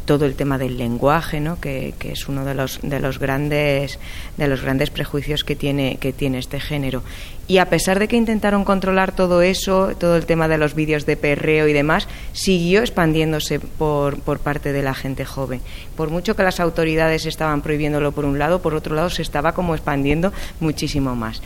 todo 0.04 0.26
el 0.26 0.34
tema 0.34 0.58
del 0.58 0.78
lenguaje, 0.78 1.40
¿no? 1.40 1.60
que, 1.60 1.94
que, 1.98 2.12
es 2.12 2.28
uno 2.28 2.44
de 2.44 2.54
los, 2.54 2.80
de 2.82 3.00
los 3.00 3.18
grandes 3.18 3.98
de 4.36 4.48
los 4.48 4.62
grandes 4.62 4.90
prejuicios 4.90 5.44
que 5.44 5.56
tiene 5.56 5.98
que 5.98 6.12
tiene 6.12 6.38
este 6.38 6.60
género 6.60 7.02
y 7.50 7.58
a 7.58 7.68
pesar 7.68 7.98
de 7.98 8.06
que 8.06 8.14
intentaron 8.14 8.64
controlar 8.64 9.10
todo 9.10 9.42
eso, 9.42 9.90
todo 9.98 10.14
el 10.14 10.24
tema 10.24 10.46
de 10.46 10.56
los 10.56 10.76
vídeos 10.76 11.04
de 11.04 11.16
perreo 11.16 11.66
y 11.66 11.72
demás, 11.72 12.06
siguió 12.32 12.78
expandiéndose 12.78 13.58
por, 13.58 14.20
por 14.20 14.38
parte 14.38 14.72
de 14.72 14.84
la 14.84 14.94
gente 14.94 15.24
joven. 15.24 15.60
Por 15.96 16.10
mucho 16.10 16.36
que 16.36 16.44
las 16.44 16.60
autoridades 16.60 17.26
estaban 17.26 17.60
prohibiéndolo 17.60 18.12
por 18.12 18.24
un 18.24 18.38
lado, 18.38 18.62
por 18.62 18.74
otro 18.74 18.94
lado 18.94 19.10
se 19.10 19.22
estaba 19.22 19.50
como 19.50 19.74
expandiendo 19.74 20.32
muchísimo 20.60 21.16
más. 21.16 21.42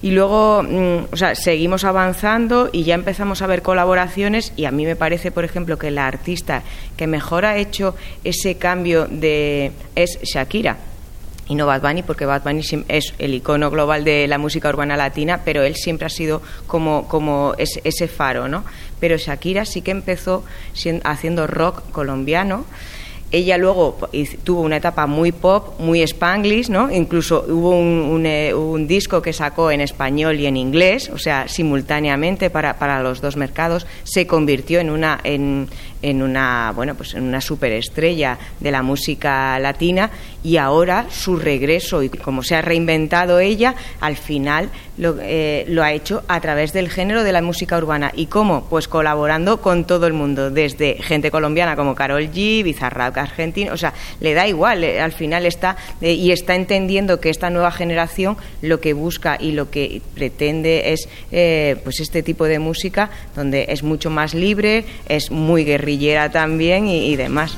Y 0.00 0.12
luego, 0.12 0.62
mm, 0.62 1.12
o 1.12 1.16
sea, 1.16 1.34
seguimos 1.34 1.82
avanzando 1.82 2.70
y 2.72 2.84
ya 2.84 2.94
empezamos 2.94 3.42
a 3.42 3.48
ver 3.48 3.62
colaboraciones 3.62 4.52
y 4.54 4.66
a 4.66 4.70
mí 4.70 4.86
me 4.86 4.94
parece, 4.94 5.32
por 5.32 5.44
ejemplo, 5.44 5.76
que 5.76 5.90
la 5.90 6.06
artista 6.06 6.62
que 6.96 7.08
mejor 7.08 7.44
ha 7.44 7.56
hecho 7.56 7.96
ese 8.24 8.56
cambio 8.56 9.06
de 9.06 9.72
es 9.94 10.18
Shakira 10.22 10.78
y 11.48 11.54
no 11.54 11.66
Bad 11.66 11.80
Bunny, 11.80 12.02
porque 12.02 12.26
Bad 12.26 12.42
Bunny 12.42 12.62
es 12.88 13.14
el 13.18 13.34
icono 13.34 13.70
global 13.70 14.04
de 14.04 14.28
la 14.28 14.38
música 14.38 14.68
urbana 14.68 14.96
latina, 14.96 15.40
pero 15.44 15.62
él 15.62 15.76
siempre 15.76 16.06
ha 16.06 16.10
sido 16.10 16.42
como, 16.66 17.08
como 17.08 17.54
ese, 17.56 18.08
faro, 18.08 18.48
¿no? 18.48 18.64
Pero 19.00 19.16
Shakira 19.16 19.64
sí 19.64 19.80
que 19.80 19.90
empezó 19.90 20.44
haciendo 21.04 21.46
rock 21.46 21.90
colombiano. 21.90 22.66
Ella 23.30 23.58
luego 23.58 23.98
tuvo 24.42 24.62
una 24.62 24.78
etapa 24.78 25.06
muy 25.06 25.32
pop, 25.32 25.78
muy 25.80 26.00
spanglish, 26.02 26.70
¿no? 26.70 26.90
Incluso 26.90 27.44
hubo 27.46 27.78
un, 27.78 28.24
eh, 28.24 28.54
un, 28.54 28.86
disco 28.86 29.20
que 29.20 29.34
sacó 29.34 29.70
en 29.70 29.82
español 29.82 30.40
y 30.40 30.46
en 30.46 30.56
inglés, 30.56 31.10
o 31.12 31.18
sea, 31.18 31.46
simultáneamente 31.46 32.48
para, 32.48 32.78
para 32.78 33.02
los 33.02 33.20
dos 33.20 33.36
mercados. 33.36 33.86
Se 34.04 34.26
convirtió 34.26 34.80
en 34.80 34.88
una, 34.88 35.20
en, 35.24 35.68
en 36.02 36.22
una, 36.22 36.72
bueno, 36.74 36.94
pues 36.94 37.14
en 37.14 37.24
una 37.24 37.40
superestrella 37.40 38.38
de 38.60 38.70
la 38.70 38.82
música 38.82 39.58
latina 39.58 40.10
y 40.42 40.56
ahora 40.56 41.06
su 41.10 41.36
regreso 41.36 42.02
y 42.02 42.08
como 42.08 42.42
se 42.42 42.56
ha 42.56 42.62
reinventado 42.62 43.40
ella, 43.40 43.74
al 44.00 44.16
final 44.16 44.70
lo, 44.98 45.16
eh, 45.20 45.64
lo 45.68 45.82
ha 45.82 45.92
hecho 45.92 46.22
a 46.28 46.40
través 46.40 46.72
del 46.72 46.88
género 46.88 47.24
de 47.24 47.32
la 47.32 47.42
música 47.42 47.76
urbana. 47.78 48.12
¿Y 48.14 48.26
cómo? 48.26 48.66
Pues 48.68 48.86
colaborando 48.86 49.60
con 49.60 49.84
todo 49.84 50.06
el 50.06 50.12
mundo, 50.12 50.50
desde 50.50 50.94
gente 51.00 51.30
colombiana 51.30 51.74
como 51.74 51.94
Carol 51.94 52.30
G, 52.30 52.62
Bizarrap 52.62 53.16
argentino, 53.16 53.72
o 53.72 53.76
sea, 53.76 53.94
le 54.20 54.34
da 54.34 54.46
igual, 54.46 54.84
eh, 54.84 55.00
al 55.00 55.12
final 55.12 55.46
está 55.46 55.76
eh, 56.00 56.12
y 56.12 56.30
está 56.30 56.54
entendiendo 56.54 57.20
que 57.20 57.30
esta 57.30 57.50
nueva 57.50 57.70
generación 57.70 58.36
lo 58.62 58.80
que 58.80 58.92
busca 58.92 59.36
y 59.40 59.52
lo 59.52 59.70
que 59.70 60.02
pretende 60.14 60.92
es 60.92 61.08
pues 61.82 62.00
este 62.00 62.22
tipo 62.22 62.44
de 62.44 62.58
música 62.58 63.10
donde 63.34 63.66
es 63.68 63.82
mucho 63.82 64.10
más 64.10 64.34
libre, 64.34 64.84
es 65.08 65.30
muy 65.30 65.64
guerrero 65.64 65.88
también 66.30 66.86
y 66.86 67.16
demás. 67.16 67.56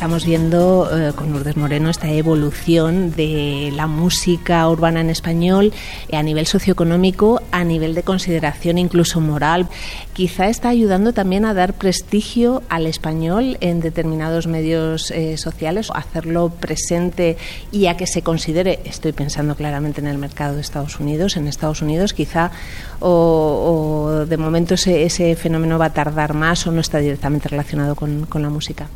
Estamos 0.00 0.24
viendo 0.24 0.88
eh, 0.90 1.12
con 1.12 1.30
Lourdes 1.30 1.58
Moreno 1.58 1.90
esta 1.90 2.10
evolución 2.10 3.12
de 3.14 3.70
la 3.76 3.86
música 3.86 4.66
urbana 4.66 5.02
en 5.02 5.10
español 5.10 5.74
eh, 6.08 6.16
a 6.16 6.22
nivel 6.22 6.46
socioeconómico, 6.46 7.42
a 7.50 7.64
nivel 7.64 7.94
de 7.94 8.02
consideración 8.02 8.78
incluso 8.78 9.20
moral. 9.20 9.68
Quizá 10.14 10.48
está 10.48 10.70
ayudando 10.70 11.12
también 11.12 11.44
a 11.44 11.52
dar 11.52 11.74
prestigio 11.74 12.62
al 12.70 12.86
español 12.86 13.58
en 13.60 13.80
determinados 13.80 14.46
medios 14.46 15.10
eh, 15.10 15.36
sociales, 15.36 15.90
hacerlo 15.94 16.48
presente 16.48 17.36
y 17.70 17.84
a 17.84 17.98
que 17.98 18.06
se 18.06 18.22
considere, 18.22 18.80
estoy 18.86 19.12
pensando 19.12 19.54
claramente 19.54 20.00
en 20.00 20.06
el 20.06 20.16
mercado 20.16 20.54
de 20.54 20.62
Estados 20.62 20.98
Unidos, 20.98 21.36
en 21.36 21.46
Estados 21.46 21.82
Unidos 21.82 22.14
quizá 22.14 22.52
o, 23.00 24.24
de 24.26 24.36
momento 24.38 24.72
ese, 24.72 25.02
ese, 25.02 25.36
fenómeno 25.36 25.78
va 25.78 25.86
a 25.86 25.92
tardar 25.92 26.32
más 26.32 26.66
o 26.66 26.72
no 26.72 26.80
está 26.80 27.00
directamente 27.00 27.50
relacionado 27.50 27.94
con 27.96 28.42
la 28.42 28.48
música. 28.48 28.88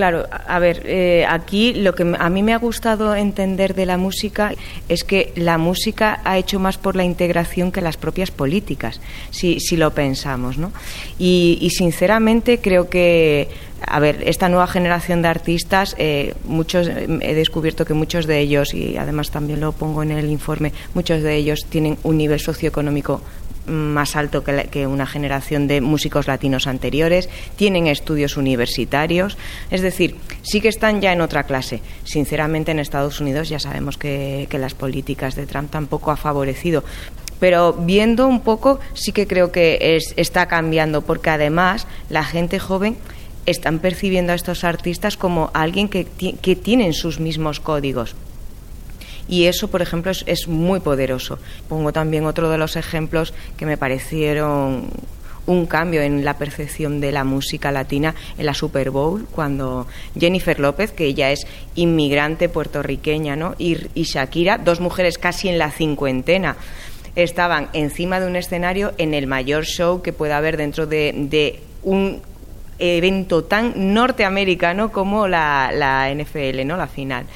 Claro, 0.00 0.26
a 0.30 0.58
ver, 0.58 0.80
eh, 0.86 1.26
aquí 1.28 1.74
lo 1.74 1.94
que 1.94 2.10
a 2.18 2.30
mí 2.30 2.42
me 2.42 2.54
ha 2.54 2.56
gustado 2.56 3.14
entender 3.14 3.74
de 3.74 3.84
la 3.84 3.98
música 3.98 4.54
es 4.88 5.04
que 5.04 5.30
la 5.36 5.58
música 5.58 6.22
ha 6.24 6.38
hecho 6.38 6.58
más 6.58 6.78
por 6.78 6.96
la 6.96 7.04
integración 7.04 7.70
que 7.70 7.82
las 7.82 7.98
propias 7.98 8.30
políticas, 8.30 8.98
si, 9.30 9.60
si 9.60 9.76
lo 9.76 9.90
pensamos, 9.90 10.56
¿no? 10.56 10.72
Y, 11.18 11.68
sinceramente 11.76 12.60
creo 12.62 12.88
que, 12.88 13.48
a 13.86 14.00
ver, 14.00 14.22
esta 14.26 14.48
nueva 14.48 14.68
generación 14.68 15.20
de 15.20 15.28
artistas, 15.28 15.94
eh, 15.98 16.32
muchos 16.46 16.88
he 16.88 17.34
descubierto 17.34 17.84
que 17.84 17.92
muchos 17.92 18.26
de 18.26 18.40
ellos, 18.40 18.72
y 18.72 18.96
además 18.96 19.30
también 19.30 19.60
lo 19.60 19.72
pongo 19.72 20.02
en 20.02 20.12
el 20.12 20.30
informe, 20.30 20.72
muchos 20.94 21.22
de 21.22 21.36
ellos 21.36 21.66
tienen 21.68 21.98
un 22.04 22.16
nivel 22.16 22.40
socioeconómico 22.40 23.20
más 23.66 24.16
alto 24.16 24.42
que, 24.42 24.86
una 24.86 25.06
generación 25.06 25.66
de 25.66 25.80
músicos 25.80 26.26
latinos 26.26 26.66
anteriores, 26.66 27.28
tienen 27.56 27.86
estudios 27.86 28.36
universitarios, 28.36 29.36
es 29.70 29.82
decir, 29.82 30.16
sí 30.42 30.60
que 30.60 30.68
están 30.68 31.00
ya 31.00 31.12
en 31.12 31.20
otra 31.20 31.44
clase. 31.44 31.80
Sinceramente, 32.04 32.72
en 32.72 32.78
Estados 32.78 33.20
Unidos 33.20 33.48
ya 33.48 33.58
sabemos 33.58 33.96
que, 33.96 34.48
las 34.60 34.74
políticas 34.74 35.36
de 35.36 35.46
Trump 35.46 35.70
tampoco 35.70 36.10
ha 36.10 36.16
favorecido, 36.16 36.84
pero 37.38 37.72
viendo 37.72 38.26
un 38.26 38.40
poco 38.40 38.78
sí 38.92 39.12
que 39.12 39.26
creo 39.26 39.52
que 39.52 39.98
está 40.16 40.46
cambiando, 40.46 41.00
porque 41.00 41.30
además 41.30 41.86
la 42.10 42.24
gente 42.24 42.58
joven 42.58 42.98
están 43.46 43.78
percibiendo 43.78 44.32
a 44.32 44.36
estos 44.36 44.64
artistas 44.64 45.16
como 45.16 45.50
alguien 45.54 45.88
que, 45.88 46.04
que 46.04 46.56
tienen 46.56 46.92
sus 46.92 47.20
mismos 47.20 47.58
códigos 47.58 48.14
y 49.30 49.46
eso, 49.46 49.68
por 49.68 49.80
ejemplo, 49.80 50.10
es, 50.26 50.48
muy 50.48 50.80
poderoso. 50.80 51.38
Pongo 51.68 51.92
también 51.92 52.26
otro 52.26 52.50
de 52.50 52.58
los 52.58 52.74
ejemplos 52.74 53.32
que 53.56 53.64
me 53.64 53.76
parecieron 53.76 54.88
un 55.46 55.66
cambio 55.66 56.02
en 56.02 56.24
la 56.24 56.36
percepción 56.36 57.00
de 57.00 57.12
la 57.12 57.22
música 57.22 57.70
latina 57.70 58.16
en 58.36 58.44
la 58.44 58.54
Super 58.54 58.90
Bowl, 58.90 59.28
cuando 59.30 59.86
Jennifer 60.18 60.58
López, 60.58 60.90
que 60.90 61.06
ella 61.06 61.30
es 61.30 61.46
inmigrante 61.76 62.48
puertorriqueña, 62.48 63.36
¿no? 63.36 63.54
y, 63.56 63.76
Shakira, 63.94 64.58
dos 64.58 64.80
mujeres 64.80 65.16
casi 65.16 65.48
en 65.48 65.58
la 65.58 65.70
cincuentena, 65.70 66.56
estaban 67.14 67.68
encima 67.72 68.18
de 68.18 68.26
un 68.26 68.34
escenario 68.34 68.92
en 68.98 69.14
el 69.14 69.28
mayor 69.28 69.64
show 69.64 70.02
que 70.02 70.12
pueda 70.12 70.38
haber 70.38 70.56
dentro 70.56 70.88
de, 70.88 71.60
un 71.84 72.20
evento 72.80 73.44
tan 73.44 73.94
norteamericano 73.94 74.90
como 74.90 75.28
la, 75.28 75.70
la 75.72 76.12
NFL, 76.12 76.66
¿no? 76.66 76.76
La 76.76 76.88
final 76.88 77.26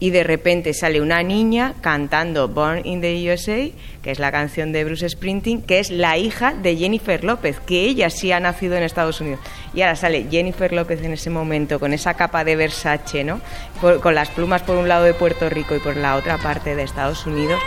y 0.00 0.10
de 0.10 0.24
repente 0.24 0.74
sale 0.74 1.00
una 1.00 1.22
niña 1.22 1.74
cantando 1.80 2.48
Born 2.48 2.82
in 2.84 3.00
the 3.00 3.32
USA, 3.32 3.70
que 4.02 4.10
es 4.10 4.18
la 4.18 4.30
canción 4.30 4.72
de 4.72 4.84
Bruce 4.84 5.08
Springsteen, 5.08 5.62
que 5.62 5.78
es 5.78 5.90
la 5.90 6.16
hija 6.16 6.54
de 6.54 6.76
Jennifer 6.76 7.24
López, 7.24 7.60
que 7.60 7.84
ella 7.84 8.10
sí 8.10 8.32
ha 8.32 8.40
nacido 8.40 8.76
en 8.76 8.82
Estados 8.82 9.20
Unidos. 9.20 9.40
Y 9.74 9.82
ahora 9.82 9.96
sale 9.96 10.26
Jennifer 10.30 10.72
López 10.72 11.02
en 11.02 11.12
ese 11.12 11.30
momento 11.30 11.80
con 11.80 11.92
esa 11.92 12.14
capa 12.14 12.44
de 12.44 12.56
Versace, 12.56 13.24
¿no? 13.24 13.40
con 14.02 14.14
las 14.14 14.30
plumas 14.30 14.62
por 14.62 14.76
un 14.76 14.88
lado 14.88 15.04
de 15.04 15.14
Puerto 15.14 15.48
Rico 15.48 15.74
y 15.74 15.80
por 15.80 15.96
la 15.96 16.16
otra 16.16 16.38
parte 16.38 16.74
de 16.74 16.82
Estados 16.82 17.26
Unidos. 17.26 17.60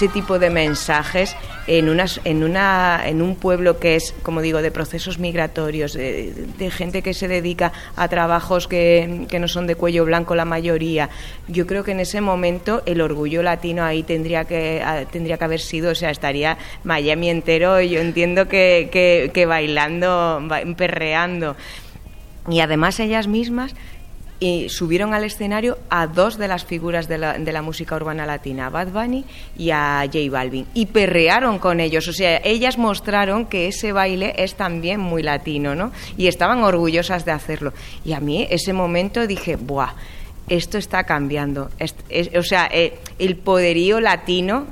Ese 0.00 0.08
tipo 0.08 0.38
de 0.38 0.48
mensajes 0.48 1.36
en, 1.66 1.86
en, 2.24 2.42
una, 2.42 3.02
en 3.04 3.20
un 3.20 3.36
pueblo 3.36 3.78
que 3.78 3.96
es, 3.96 4.14
como 4.22 4.40
digo, 4.40 4.62
de 4.62 4.70
procesos 4.70 5.18
migratorios, 5.18 5.92
de, 5.92 6.70
gente 6.70 7.02
que 7.02 7.12
se 7.12 7.28
dedica 7.28 7.72
a 7.96 8.08
trabajos 8.08 8.66
que, 8.66 9.26
que, 9.28 9.38
no 9.38 9.46
son 9.46 9.66
de 9.66 9.74
cuello 9.74 10.06
blanco 10.06 10.34
la 10.34 10.46
mayoría. 10.46 11.10
Yo 11.48 11.66
creo 11.66 11.84
que 11.84 11.92
en 11.92 12.00
ese 12.00 12.22
momento 12.22 12.82
el 12.86 13.02
orgullo 13.02 13.42
latino 13.42 13.84
ahí 13.84 14.02
tendría 14.02 14.46
que, 14.46 14.82
tendría 15.12 15.36
que 15.36 15.44
haber 15.44 15.60
sido, 15.60 15.90
o 15.90 15.94
sea, 15.94 16.08
estaría 16.08 16.56
Miami 16.82 17.28
entero, 17.28 17.78
yo 17.82 18.00
entiendo 18.00 18.48
que, 18.48 18.88
que, 18.90 19.30
que 19.34 19.44
bailando, 19.44 20.42
perreando. 20.78 21.56
Y 22.48 22.60
además 22.60 22.98
ellas 23.00 23.26
mismas 23.28 23.74
y 24.40 24.70
subieron 24.70 25.12
al 25.12 25.24
escenario 25.24 25.78
a 25.90 26.06
dos 26.06 26.38
de 26.38 26.48
las 26.48 26.64
figuras 26.64 27.06
de 27.06 27.18
la, 27.18 27.38
de 27.38 27.52
la, 27.52 27.60
música 27.60 27.94
urbana 27.94 28.24
latina, 28.24 28.66
a 28.66 28.70
Bad 28.70 28.88
Bunny 28.88 29.24
y 29.56 29.70
a 29.70 30.02
J 30.06 30.18
Balvin, 30.30 30.66
y 30.72 30.86
perrearon 30.86 31.58
con 31.58 31.78
ellos. 31.78 32.08
O 32.08 32.12
sea, 32.12 32.40
ellas 32.42 32.78
mostraron 32.78 33.46
que 33.46 33.68
ese 33.68 33.92
baile 33.92 34.34
es 34.38 34.54
también 34.54 34.98
muy 34.98 35.22
latino, 35.22 35.74
¿no? 35.74 35.92
Y 36.16 36.26
estaban 36.26 36.62
orgullosas 36.62 37.26
de 37.26 37.32
hacerlo. 37.32 37.74
Y 38.04 38.14
a 38.14 38.20
mí 38.20 38.46
ese 38.50 38.72
momento 38.72 39.26
dije, 39.26 39.56
¡buah! 39.56 39.92
Esto 40.48 40.78
está 40.78 41.04
cambiando. 41.04 41.70
o 42.36 42.42
sea, 42.42 42.68
eh, 42.72 42.98
el 43.18 43.36
poderío 43.36 44.00
latino 44.00 44.66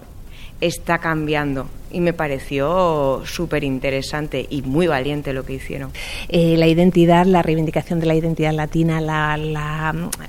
está 0.61 0.99
cambiando 0.99 1.69
y 1.91 2.01
me 2.01 2.13
pareció 2.13 3.23
súper 3.25 3.65
interesante 3.65 4.47
y 4.49 4.63
muy 4.63 4.87
valiente 4.87 5.33
lo 5.33 5.45
que 5.45 5.55
hicieron. 5.55 5.91
Eh, 6.29 6.57
la 6.57 6.67
identidad, 6.67 7.27
la 7.27 7.43
reivindicación 7.43 8.01
de 8.01 8.07
la 8.07 8.15
identidad 8.15 8.53
latina, 8.53 8.99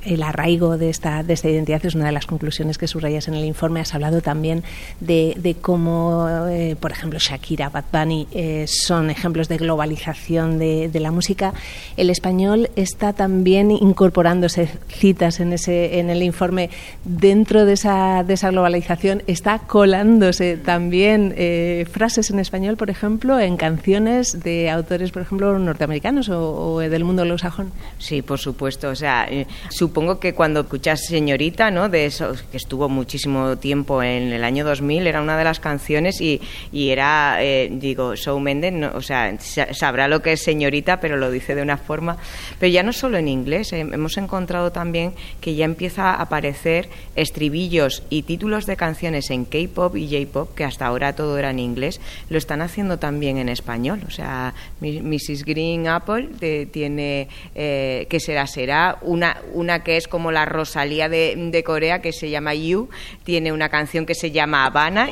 el 0.04 0.24
arraigo 0.24 0.78
de 0.78 0.90
esta, 0.90 1.24
de 1.24 1.34
esta 1.34 1.50
identidad 1.50 1.86
es 1.86 1.96
una 1.96 2.06
de 2.06 2.12
las 2.12 2.26
conclusiones 2.26 2.78
que 2.78 2.88
subrayas 2.88 3.28
en 3.28 3.34
el 3.34 3.46
informe. 3.46 3.80
Has 3.80 3.94
hablado 3.94 4.22
también 4.22 4.64
de, 5.00 5.56
cómo, 5.62 6.28
eh, 6.50 6.76
por 6.80 6.92
ejemplo, 6.92 7.20
Shakira, 7.20 7.70
Bad 7.70 7.86
Bunny 7.92 8.28
eh, 8.32 8.66
son 8.68 9.10
ejemplos 9.10 9.48
de 9.48 9.58
globalización 9.58 10.60
de, 10.60 11.00
la 11.00 11.12
música. 11.12 11.54
El 11.96 12.10
español 12.10 12.70
está 12.76 13.14
también 13.14 13.72
incorporándose 13.72 14.68
citas 14.90 15.40
en, 15.40 15.54
ese, 15.54 16.00
en 16.00 16.10
el 16.10 16.24
informe 16.24 16.70
dentro 17.06 17.64
de 17.64 17.74
esa, 17.74 18.26
de 18.26 18.34
esa 18.34 18.50
globalización, 18.50 19.24
está 19.28 19.60
colándose 19.60 20.58
también. 20.58 21.34
Eh, 21.52 21.86
frases 21.86 22.30
en 22.30 22.38
español, 22.38 22.78
por 22.78 22.92
ejemplo, 22.92 23.40
en 23.40 23.58
canciones 23.58 24.44
de 24.44 24.70
autores, 24.70 25.10
por 25.10 25.24
ejemplo, 25.24 25.58
norteamericanos 25.58 26.30
o, 26.30 26.78
del 26.78 27.04
mundo 27.04 27.24
anglosajón? 27.24 27.72
Sí, 27.98 28.22
por 28.22 28.38
supuesto. 28.38 28.90
O 28.90 28.96
sea, 28.96 29.26
eh, 29.28 29.48
supongo 29.72 30.20
que 30.20 30.36
cuando 30.36 30.60
escuchas 30.60 31.08
Señorita, 31.08 31.72
¿no? 31.72 31.90
De 31.90 32.06
eso, 32.06 32.34
que 32.52 32.58
estuvo 32.58 32.88
muchísimo 32.88 33.58
tiempo 33.58 34.04
en 34.04 34.32
el 34.32 34.44
año 34.44 34.64
2000, 34.64 35.08
era 35.08 35.24
una 35.24 35.40
de 35.40 35.44
las 35.44 35.60
canciones 35.60 36.22
y, 36.22 36.40
y 36.72 36.90
era, 36.90 37.38
eh, 37.42 37.68
digo, 37.72 38.16
Show 38.16 38.40
Mendes, 38.40 38.94
o 38.94 39.02
sea, 39.02 39.36
sabrá 39.40 40.08
lo 40.08 40.22
que 40.22 40.34
es 40.34 40.44
Señorita, 40.44 41.00
pero 41.00 41.18
lo 41.18 41.32
dice 41.32 41.56
de 41.56 41.64
una 41.64 41.78
forma. 41.78 42.18
Pero 42.60 42.72
ya 42.72 42.84
no 42.84 42.94
solo 42.94 43.18
en 43.18 43.28
inglés, 43.28 43.74
hemos 43.74 44.18
encontrado 44.18 44.72
también 44.72 45.14
que 45.42 45.56
ya 45.56 45.66
empieza 45.66 46.12
a 46.12 46.22
aparecer 46.22 46.90
estribillos 47.16 48.04
y 48.12 48.22
títulos 48.22 48.68
de 48.68 48.78
canciones 48.78 49.32
en 49.32 49.46
K-pop 49.46 49.96
y 49.96 50.08
J-pop, 50.08 50.54
que 50.54 50.64
hasta 50.64 50.86
ahora 50.86 51.14
todo 51.14 51.39
en 51.48 51.60
inglés, 51.60 52.02
lo 52.30 52.38
están 52.38 52.62
haciendo 52.62 53.00
también 53.00 53.38
en 53.38 53.48
español. 53.48 54.02
O 54.08 54.12
sea, 54.12 54.54
Mrs. 54.82 55.46
Green 55.46 55.88
Apple 55.88 56.68
tiene, 56.72 57.30
eh, 57.56 58.08
que 58.10 58.20
será, 58.20 58.48
será, 58.48 58.98
una, 59.02 59.38
una 59.54 59.84
que 59.84 59.96
es 59.96 60.08
como 60.08 60.32
la 60.32 60.46
Rosalía 60.46 61.08
de, 61.08 61.36
de 61.38 61.64
Corea, 61.64 62.02
que 62.02 62.12
se 62.12 62.30
llama 62.30 62.54
You, 62.54 62.90
tiene 63.24 63.54
una 63.54 63.70
canción 63.70 64.06
que 64.06 64.16
se 64.16 64.32
llama 64.32 64.66
Habana. 64.66 65.10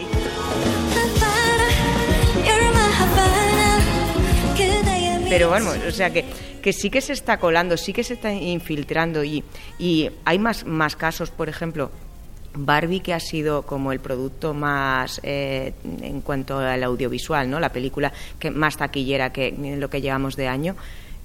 Pero 5.30 5.50
bueno, 5.50 5.72
o 5.88 5.92
sea 5.92 6.10
que, 6.10 6.26
que 6.62 6.74
sí 6.74 6.90
que 6.90 7.02
se 7.02 7.14
está 7.14 7.38
colando, 7.38 7.78
sí 7.78 7.94
que 7.94 8.04
se 8.04 8.14
está 8.14 8.32
infiltrando 8.34 9.24
y, 9.24 9.44
y 9.78 10.10
hay 10.26 10.40
más, 10.40 10.66
más 10.66 10.96
casos, 10.96 11.32
por 11.32 11.50
ejemplo, 11.50 11.92
Barbie, 12.58 13.02
que 13.02 13.14
ha 13.14 13.20
sido 13.20 13.64
como 13.64 13.92
el 13.92 14.00
producto 14.00 14.54
más, 14.54 15.20
eh, 15.24 15.74
en 16.02 16.22
cuanto 16.22 16.58
al 16.60 16.84
audiovisual, 16.84 17.50
¿no? 17.50 17.60
la 17.60 17.72
película 17.72 18.12
que 18.40 18.52
más 18.52 18.78
taquillera 18.78 19.32
que 19.32 19.52
lo 19.78 19.90
que 19.90 20.02
llevamos 20.02 20.36
de 20.36 20.48
año, 20.48 20.76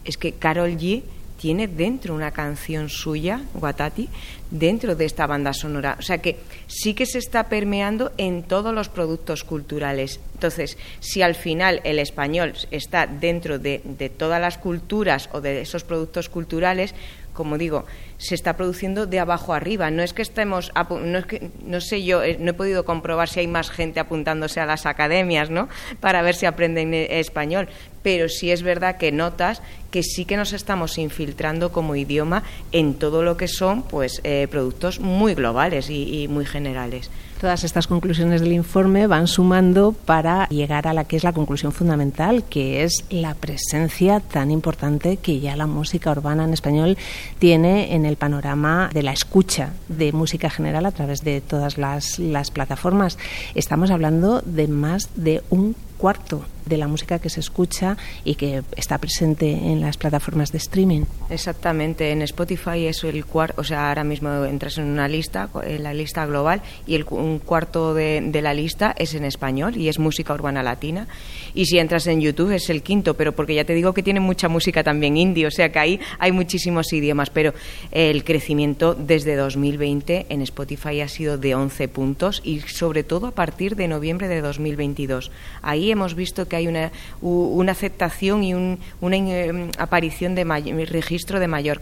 es 0.05 0.17
que 0.17 0.33
Carol 0.33 0.71
G 0.77 1.03
tiene 1.43 1.67
dentro 1.67 2.15
una 2.15 2.31
canción 2.31 2.89
suya, 2.89 3.41
Guatati, 3.55 4.09
dentro 4.53 4.95
de 4.95 5.07
esta 5.07 5.27
banda 5.27 5.53
sonora. 5.53 5.97
O 5.99 6.03
sea 6.03 6.19
que 6.19 6.39
sí 6.69 6.95
que 6.95 7.05
se 7.05 7.19
está 7.19 7.49
permeando 7.49 8.13
en 8.17 8.45
todos 8.45 8.73
los 8.73 8.89
productos 8.89 9.43
culturales. 9.43 10.21
Entonces, 10.35 10.79
si 11.01 11.21
al 11.21 11.35
final 11.35 11.81
el 11.83 11.99
español 11.99 12.55
está 12.71 13.09
dentro 13.09 13.59
de, 13.59 13.81
de 13.85 14.09
todas 14.09 14.41
las 14.41 14.57
culturas 14.57 15.29
o 15.33 15.41
de 15.41 15.63
esos 15.63 15.83
productos 15.83 16.29
culturales, 16.29 16.95
como 17.33 17.59
digo, 17.59 17.87
se 18.23 18.37
está 18.37 18.57
produciendo 18.57 19.07
de 19.07 19.19
abajo 19.19 19.53
arriba. 19.53 19.91
No 19.91 20.03
es 20.03 20.13
que 20.13 20.23
estemos, 20.23 20.73
no 20.91 21.19
es 21.19 21.27
que, 21.27 21.51
no 21.65 21.81
sé 21.81 22.05
yo, 22.05 22.23
eh, 22.23 22.37
no 22.39 22.51
he 22.51 22.55
podido 22.55 22.85
comprobar 22.85 23.29
si 23.29 23.41
hay 23.41 23.49
más 23.49 23.71
gente 23.71 23.99
apuntándose 23.99 24.61
a 24.61 24.67
las 24.67 24.87
academias, 24.87 25.51
¿no? 25.51 25.69
Para 26.01 26.23
ver 26.23 26.37
si 26.37 26.47
aprenden 26.47 26.95
e-, 26.95 27.19
español. 27.19 27.69
Pero 28.03 28.29
sí 28.29 28.51
es 28.51 28.63
verdad 28.63 28.97
que 28.97 29.11
notas 29.13 29.61
que 29.91 30.03
sí 30.03 30.25
que 30.25 30.37
nos 30.37 30.53
estamos 30.53 30.99
infiltrando 30.99 31.73
como 31.73 31.97
idioma 31.97 32.45
en 32.71 32.95
todo 32.95 33.23
lo 33.23 33.37
que 33.37 33.49
son, 33.49 33.83
pues, 33.83 34.21
eh, 34.25 34.47
productos 34.51 35.01
muy 35.01 35.35
globales 35.35 35.91
y 35.91 36.29
muy 36.29 36.47
generales. 36.47 37.11
Todas 37.43 37.65
estas 37.65 37.89
conclusiones 37.89 38.41
del 38.41 38.53
informe 38.53 39.09
van 39.09 39.27
sumando 39.27 39.91
para 39.91 40.47
llegar 40.47 40.87
a 40.87 40.93
la 40.93 41.03
que 41.03 41.17
es 41.17 41.25
la 41.25 41.33
conclusión 41.33 41.73
fundamental, 41.73 42.45
que 42.45 42.85
es 42.85 43.05
la 43.11 43.35
presencia 43.35 44.21
tan 44.21 44.53
importante 44.53 45.17
que 45.17 45.41
ya 45.41 45.57
la 45.57 45.67
música 45.67 46.13
urbana 46.13 46.45
en 46.45 46.53
español 46.53 46.97
tiene 47.41 47.97
en 47.97 48.07
el 48.07 48.12
panorama 48.17 48.91
de 48.93 49.03
la 49.03 49.13
escucha 49.13 49.73
de 49.89 50.13
música 50.13 50.51
general 50.51 50.87
a 50.87 50.93
través 50.93 51.23
de 51.23 51.41
todas 51.41 51.79
las, 51.79 52.19
las 52.19 52.51
plataformas. 52.51 53.19
Estamos 53.55 53.91
hablando 53.91 54.43
de 54.45 54.69
más 54.69 55.11
de 55.15 55.43
un 55.51 55.75
cuarto 55.99 56.45
de 56.67 56.77
la 56.77 56.89
música 56.89 57.19
que 57.19 57.31
se 57.31 57.41
escucha 57.41 57.97
y 58.25 58.35
que 58.35 58.63
está 58.77 58.99
presente 58.99 59.51
en 59.51 59.81
las 59.81 59.97
plataformas 59.97 60.53
de 60.53 60.59
streaming. 60.59 61.05
Exactamente, 61.31 62.11
en 62.11 62.23
Spotify 62.23 62.87
es 62.87 63.05
el 63.05 63.25
cuarto, 63.25 63.61
o 63.61 63.65
sea, 63.65 63.89
ahora 63.89 64.05
mismo 64.05 64.45
entras 64.45 64.79
en 64.79 64.85
una 64.85 65.09
lista, 65.09 65.49
en 65.65 65.83
la 65.83 65.95
lista 65.95 66.27
global, 66.27 66.63
y 66.87 66.95
el, 66.95 67.05
un 67.11 67.39
cuarto 67.39 67.95
de, 67.95 68.41
la 68.43 68.55
lista 68.55 68.95
es 68.99 69.15
en 69.15 69.25
español 69.25 69.77
y 69.77 69.89
es 69.89 69.99
música 69.99 70.35
urbana 70.35 70.63
latina. 70.63 71.07
Y 71.55 71.67
si 71.67 71.79
entras 71.79 72.07
en 72.07 72.21
YouTube 72.21 72.53
es 72.53 72.71
el 72.71 72.83
quinto, 72.83 73.15
pero 73.15 73.33
porque 73.33 73.55
ya 73.55 73.65
te 73.65 73.75
digo 73.75 73.93
que 73.93 74.03
tiene 74.03 74.21
mucha 74.21 74.49
música 74.49 74.83
también 74.83 75.17
indie, 75.17 75.47
o 75.47 75.51
sea 75.51 75.71
que 75.71 75.79
ahí 75.79 76.01
hay 76.19 76.33
muchísimos 76.33 76.93
idiomas, 76.93 77.31
pero 77.31 77.53
el 77.91 78.25
crecimiento 78.25 78.95
desde 78.95 79.37
2020 79.37 80.27
en 80.29 80.43
Spotify 80.43 81.01
ha 81.01 81.09
sido 81.09 81.39
de 81.39 81.55
11 81.55 81.89
puntos 81.89 82.41
y 82.45 82.61
sobre 82.61 83.05
todo 83.05 83.27
a 83.27 83.33
partir 83.33 83.77
de 83.77 83.89
noviembre 83.89 84.29
de 84.29 84.41
2022. 84.41 85.31
Ahí 85.63 85.91
hemos 85.91 86.15
visto 86.15 86.49
que 86.49 86.52
hay 86.57 86.69
una, 86.69 86.91
una 87.21 87.73
aceptación 87.73 88.45
y 88.45 88.55
un, 88.55 88.79
una 89.01 89.17
eh, 89.17 89.71
aparición 89.79 90.35
de 90.35 90.45
registro 90.89 91.41
de 91.41 91.49
mayor, 91.49 91.81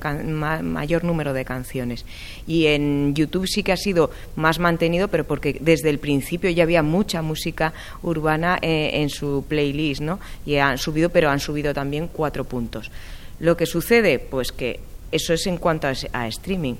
mayor 0.62 1.04
número 1.04 1.33
de 1.33 1.44
canciones. 1.44 2.04
Y 2.46 2.66
en 2.66 3.14
YouTube 3.14 3.46
sí 3.46 3.62
que 3.62 3.72
ha 3.72 3.76
sido 3.76 4.11
más 4.37 4.59
mantenido, 4.59 5.09
pero 5.09 5.24
porque 5.24 5.56
desde 5.61 5.90
el 5.90 5.98
principio 5.98 6.50
ya 6.50 6.64
había 6.64 6.83
mucha 6.83 7.22
música 7.22 7.72
urbana 8.02 8.59
eh, 8.62 8.90
en 8.94 9.11
su 9.11 9.44
playlist, 9.48 10.00
¿no? 10.00 10.20
Y 10.46 10.56
han 10.56 10.78
subido, 10.78 11.11
pero 11.11 11.30
han 11.30 11.40
subido 11.40 11.74
también 11.74 12.09
cuatro 12.12 12.44
puntos. 12.44 12.90
Lo 13.38 13.56
que 13.56 13.66
sucede, 13.66 14.18
pues 14.18 14.52
que 14.52 14.80
eso 15.12 15.33
es 15.33 15.46
en 15.46 15.56
cuanto 15.56 15.88
a, 15.88 16.26
streaming. 16.28 16.74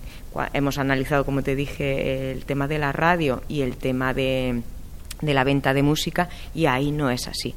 Hemos 0.53 0.79
analizado, 0.79 1.25
como 1.25 1.43
te 1.43 1.57
dije, 1.57 2.31
el 2.31 2.45
tema 2.45 2.69
de 2.69 2.79
la 2.79 2.93
radio 2.93 3.43
y 3.49 3.63
el 3.63 3.77
tema 3.77 4.15
de 4.15 4.63
de 5.21 5.35
la 5.35 5.45
venta 5.45 5.75
de 5.75 5.83
música 5.83 6.29
y 6.55 6.67
ahí 6.67 6.91
no 6.91 7.11
es 7.11 7.29
así. 7.29 7.55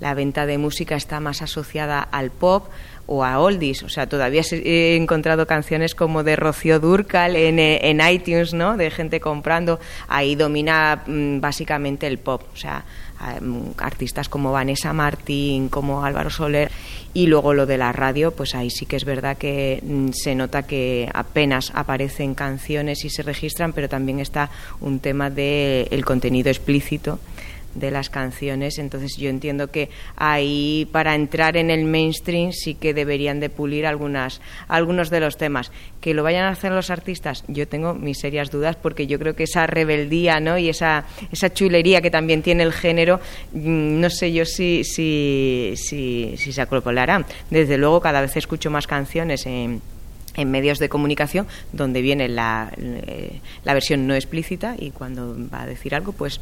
La 0.00 0.14
venta 0.14 0.46
de 0.46 0.58
música 0.58 0.96
está 0.96 1.20
más 1.20 1.42
asociada 1.42 2.00
al 2.00 2.30
pop 2.30 2.68
o 3.06 3.24
a 3.24 3.40
oldies. 3.40 3.82
O 3.82 3.88
sea, 3.88 4.06
todavía 4.06 4.42
he 4.52 4.94
encontrado 4.94 5.46
canciones 5.46 5.94
como 5.94 6.22
de 6.22 6.36
Rocío 6.36 6.78
Durcal 6.78 7.34
en, 7.36 8.00
iTunes, 8.00 8.52
¿no? 8.52 8.76
De 8.76 8.90
gente 8.90 9.18
comprando. 9.18 9.80
Ahí 10.08 10.36
domina 10.36 11.02
mm, 11.06 11.40
básicamente 11.40 12.06
el 12.06 12.18
pop. 12.18 12.42
O 12.52 12.56
sea, 12.56 12.84
artistas 13.78 14.28
como 14.28 14.52
Vanessa 14.52 14.92
Martín, 14.92 15.70
como 15.70 16.04
Álvaro 16.04 16.30
Soler. 16.30 16.70
Y 17.14 17.26
luego 17.26 17.54
lo 17.54 17.64
de 17.66 17.78
la 17.78 17.92
radio, 17.92 18.30
pues 18.32 18.54
ahí 18.54 18.70
sí 18.70 18.84
que 18.84 18.96
es 18.96 19.06
verdad 19.06 19.38
que 19.38 19.82
mm, 19.82 20.10
se 20.12 20.34
nota 20.34 20.64
que 20.64 21.08
apenas 21.14 21.72
aparecen 21.74 22.34
canciones 22.34 23.04
y 23.06 23.10
se 23.10 23.22
registran, 23.22 23.72
pero 23.72 23.88
también 23.88 24.20
está 24.20 24.50
un 24.80 25.00
tema 25.00 25.30
del 25.30 25.88
el 25.90 26.04
contenido 26.04 26.50
explícito 26.50 27.18
de 27.74 27.90
las 27.90 28.10
canciones. 28.10 28.78
Entonces 28.78 29.16
yo 29.16 29.28
entiendo 29.28 29.70
que 29.70 29.90
ahí 30.16 30.88
para 30.92 31.14
entrar 31.14 31.56
en 31.56 31.70
el 31.70 31.84
mainstream 31.84 32.52
sí 32.52 32.74
que 32.74 32.94
deberían 32.94 33.40
de 33.40 33.50
pulir 33.50 33.86
algunas, 33.86 34.40
algunos 34.68 35.10
de 35.10 35.20
los 35.20 35.36
temas. 35.36 35.70
Que 36.00 36.14
lo 36.14 36.22
vayan 36.22 36.44
a 36.44 36.50
hacer 36.50 36.72
los 36.72 36.90
artistas, 36.90 37.44
yo 37.48 37.66
tengo 37.66 37.94
mis 37.94 38.18
serias 38.18 38.50
dudas 38.50 38.76
porque 38.76 39.06
yo 39.06 39.18
creo 39.18 39.34
que 39.34 39.44
esa 39.44 39.66
rebeldía 39.66 40.40
¿no? 40.40 40.56
y 40.56 40.68
esa, 40.68 41.04
esa 41.32 41.52
chulería 41.52 42.00
que 42.00 42.10
también 42.10 42.42
tiene 42.42 42.62
el 42.62 42.72
género, 42.72 43.20
mm, 43.52 44.00
no 44.00 44.10
sé 44.10 44.32
yo 44.32 44.44
si, 44.44 44.84
si, 44.84 45.74
si, 45.76 46.34
si 46.36 46.52
se 46.52 46.62
acropolarán. 46.62 47.26
Desde 47.50 47.78
luego 47.78 48.00
cada 48.00 48.20
vez 48.20 48.36
escucho 48.36 48.70
más 48.70 48.86
canciones 48.86 49.46
en 49.46 49.80
en 50.38 50.50
medios 50.50 50.78
de 50.78 50.88
comunicación 50.88 51.46
donde 51.72 52.00
viene 52.00 52.28
la, 52.28 52.72
eh, 52.76 53.40
la 53.64 53.74
versión 53.74 54.06
no 54.06 54.14
explícita 54.14 54.76
y 54.78 54.92
cuando 54.92 55.36
va 55.52 55.62
a 55.62 55.66
decir 55.66 55.94
algo 55.96 56.12
pues 56.12 56.40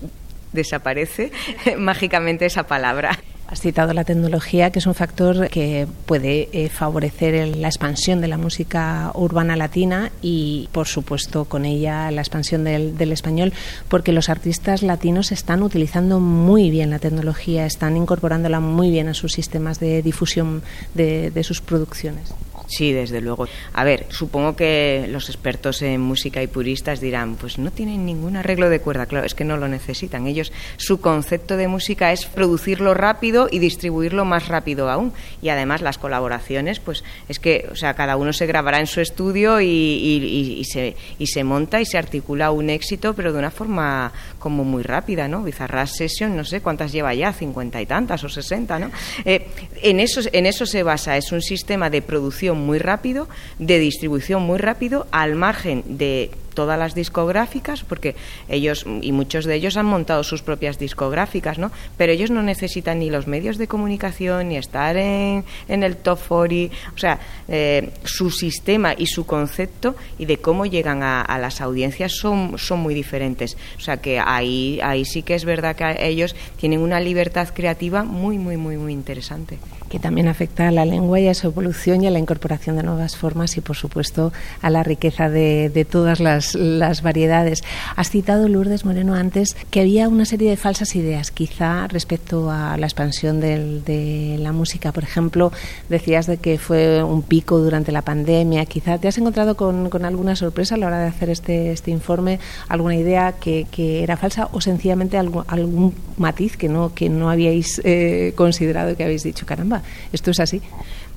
desaparece 0.56 1.30
mágicamente 1.78 2.46
esa 2.46 2.64
palabra. 2.64 3.16
Has 3.48 3.60
citado 3.60 3.92
la 3.92 4.02
tecnología, 4.02 4.72
que 4.72 4.80
es 4.80 4.86
un 4.86 4.94
factor 4.94 5.48
que 5.50 5.86
puede 6.06 6.48
eh, 6.50 6.68
favorecer 6.68 7.56
la 7.56 7.68
expansión 7.68 8.20
de 8.20 8.26
la 8.26 8.38
música 8.38 9.12
urbana 9.14 9.54
latina 9.54 10.10
y, 10.20 10.68
por 10.72 10.88
supuesto, 10.88 11.44
con 11.44 11.64
ella 11.64 12.10
la 12.10 12.22
expansión 12.22 12.64
del, 12.64 13.12
español, 13.12 13.52
porque 13.86 14.10
los 14.10 14.30
artistas 14.30 14.82
latinos 14.82 15.30
están 15.30 15.62
utilizando 15.62 16.18
muy 16.18 16.70
bien 16.70 16.90
la 16.90 16.98
tecnología, 16.98 17.66
están 17.66 17.96
incorporándola 17.96 18.58
muy 18.58 18.90
bien 18.90 19.06
a 19.06 19.14
sus 19.14 19.32
sistemas 19.34 19.78
de 19.78 20.02
difusión 20.02 20.62
de 20.94 21.42
sus 21.44 21.60
producciones. 21.60 22.34
Sí, 22.66 22.92
desde 22.92 23.20
luego. 23.20 23.46
A 23.72 23.84
ver, 23.84 24.06
supongo 24.10 24.56
que 24.56 25.06
los 25.08 25.28
expertos 25.28 25.82
en 25.82 26.00
música 26.00 26.42
y 26.42 26.46
puristas 26.46 27.00
dirán, 27.00 27.36
pues 27.36 27.58
no 27.58 27.70
tienen 27.70 28.04
ningún 28.04 28.36
arreglo 28.36 28.68
de 28.68 28.80
cuerda. 28.80 29.06
Claro, 29.06 29.26
es 29.26 29.34
que 29.34 29.44
no 29.44 29.56
lo 29.56 29.68
necesitan. 29.68 30.26
Ellos, 30.26 30.52
su 30.76 31.00
concepto 31.00 31.56
de 31.56 31.68
música 31.68 32.12
es 32.12 32.26
producirlo 32.26 32.94
rápido 32.94 33.48
y 33.50 33.60
distribuirlo 33.60 34.24
más 34.24 34.48
rápido 34.48 34.90
aún. 34.90 35.12
Y 35.42 35.48
además 35.48 35.80
las 35.80 35.98
colaboraciones, 35.98 36.80
pues 36.80 37.04
es 37.28 37.38
que, 37.38 37.68
o 37.70 37.76
sea, 37.76 37.94
cada 37.94 38.16
uno 38.16 38.32
se 38.32 38.46
grabará 38.46 38.80
en 38.80 38.86
su 38.86 39.00
estudio 39.00 39.60
y, 39.60 40.62
se, 40.70 40.96
y 41.18 41.26
se 41.28 41.44
monta 41.44 41.80
y 41.80 41.86
se 41.86 41.98
articula 41.98 42.50
un 42.50 42.70
éxito, 42.70 43.14
pero 43.14 43.32
de 43.32 43.38
una 43.38 43.50
forma 43.50 44.12
como 44.38 44.64
muy 44.64 44.82
rápida, 44.82 45.28
¿no? 45.28 45.42
Bizarra 45.42 45.86
Session, 45.86 46.36
no 46.36 46.44
sé 46.44 46.60
cuántas 46.60 46.92
lleva 46.92 47.14
ya, 47.14 47.32
cincuenta 47.32 47.80
y 47.80 47.86
tantas 47.86 48.24
o 48.24 48.28
sesenta, 48.28 48.78
¿no? 48.78 48.90
Eh, 49.24 49.46
en, 49.82 50.00
eso, 50.00 50.20
en 50.32 50.46
eso 50.46 50.66
se 50.66 50.82
basa, 50.82 51.16
es 51.16 51.32
un 51.32 51.42
sistema 51.42 51.90
de 51.90 52.02
producción 52.02 52.55
muy 52.58 52.78
rápido, 52.78 53.28
de 53.58 53.78
distribución 53.78 54.42
muy 54.42 54.58
rápido, 54.58 55.06
al 55.10 55.34
margen 55.34 55.82
de 55.86 56.30
todas 56.56 56.76
las 56.76 56.96
discográficas, 56.96 57.84
porque 57.84 58.16
ellos 58.48 58.84
y 59.02 59.12
muchos 59.12 59.44
de 59.44 59.54
ellos 59.54 59.76
han 59.76 59.86
montado 59.86 60.24
sus 60.24 60.42
propias 60.42 60.80
discográficas, 60.80 61.58
¿no? 61.58 61.70
Pero 61.96 62.10
ellos 62.10 62.32
no 62.32 62.42
necesitan 62.42 62.98
ni 62.98 63.10
los 63.10 63.28
medios 63.28 63.58
de 63.58 63.68
comunicación 63.68 64.48
ni 64.48 64.56
estar 64.56 64.96
en, 64.96 65.44
en 65.68 65.82
el 65.84 65.96
top 65.98 66.18
40, 66.26 66.74
o 66.94 66.98
sea, 66.98 67.20
eh, 67.46 67.90
su 68.02 68.30
sistema 68.30 68.94
y 68.96 69.06
su 69.06 69.26
concepto 69.26 69.94
y 70.18 70.24
de 70.24 70.38
cómo 70.38 70.66
llegan 70.66 71.02
a, 71.02 71.20
a, 71.20 71.38
las 71.38 71.60
audiencias 71.60 72.12
son, 72.12 72.58
son 72.58 72.80
muy 72.80 72.94
diferentes. 72.94 73.56
O 73.76 73.80
sea 73.80 73.98
que 73.98 74.18
ahí, 74.18 74.80
ahí 74.82 75.04
sí 75.04 75.22
que 75.22 75.34
es 75.34 75.44
verdad 75.44 75.76
que 75.76 75.96
ellos 76.00 76.34
tienen 76.56 76.80
una 76.80 76.98
libertad 76.98 77.48
creativa 77.52 78.02
muy, 78.02 78.38
muy, 78.38 78.56
muy, 78.56 78.78
muy 78.78 78.92
interesante 78.92 79.58
que 79.88 79.98
también 79.98 80.28
afecta 80.28 80.68
a 80.68 80.70
la 80.70 80.84
lengua 80.84 81.20
y 81.20 81.28
a 81.28 81.34
su 81.34 81.46
evolución 81.46 82.02
y 82.02 82.06
a 82.06 82.10
la 82.10 82.18
incorporación 82.18 82.76
de 82.76 82.82
nuevas 82.82 83.16
formas 83.16 83.56
y, 83.56 83.60
por 83.60 83.76
supuesto, 83.76 84.32
a 84.62 84.70
la 84.70 84.82
riqueza 84.82 85.28
de, 85.30 85.70
de 85.72 85.84
todas 85.84 86.20
las, 86.20 86.45
las, 86.54 87.02
variedades. 87.02 87.62
Has 87.96 88.10
citado, 88.10 88.48
Lourdes 88.48 88.84
Moreno, 88.84 89.14
antes 89.14 89.56
que 89.70 89.80
había 89.80 90.08
una 90.08 90.24
serie 90.24 90.50
de 90.50 90.56
falsas 90.56 90.94
ideas, 90.96 91.30
quizá 91.30 91.86
respecto 91.88 92.50
a 92.50 92.76
la 92.76 92.86
expansión 92.86 93.40
del, 93.40 93.84
de 93.84 94.36
la 94.38 94.52
música. 94.52 94.92
Por 94.92 95.04
ejemplo, 95.04 95.52
decías 95.88 96.26
de 96.26 96.38
que 96.38 96.58
fue 96.58 97.02
un 97.02 97.22
pico 97.22 97.58
durante 97.58 97.92
la 97.92 98.02
pandemia. 98.02 98.64
Quizá 98.66 98.98
te 98.98 99.08
has 99.08 99.18
encontrado 99.18 99.56
con, 99.56 99.90
con 99.90 100.04
alguna 100.04 100.36
sorpresa 100.36 100.74
a 100.74 100.78
la 100.78 100.86
hora 100.86 100.98
de 101.00 101.08
hacer 101.08 101.30
este, 101.30 101.72
este 101.72 101.90
informe, 101.90 102.38
alguna 102.68 102.96
idea 102.96 103.32
que, 103.32 103.66
que 103.70 104.02
era 104.02 104.16
falsa 104.16 104.48
o 104.52 104.60
sencillamente 104.60 105.18
algún, 105.18 105.44
algún 105.48 105.94
matiz 106.16 106.56
que 106.56 106.68
no, 106.68 106.94
que 106.94 107.08
no 107.08 107.30
habíais 107.30 107.80
eh, 107.84 108.32
considerado 108.36 108.96
que 108.96 109.04
habéis 109.04 109.22
dicho, 109.22 109.46
caramba 109.46 109.82
¿Esto 110.12 110.30
es 110.30 110.40
así? 110.40 110.62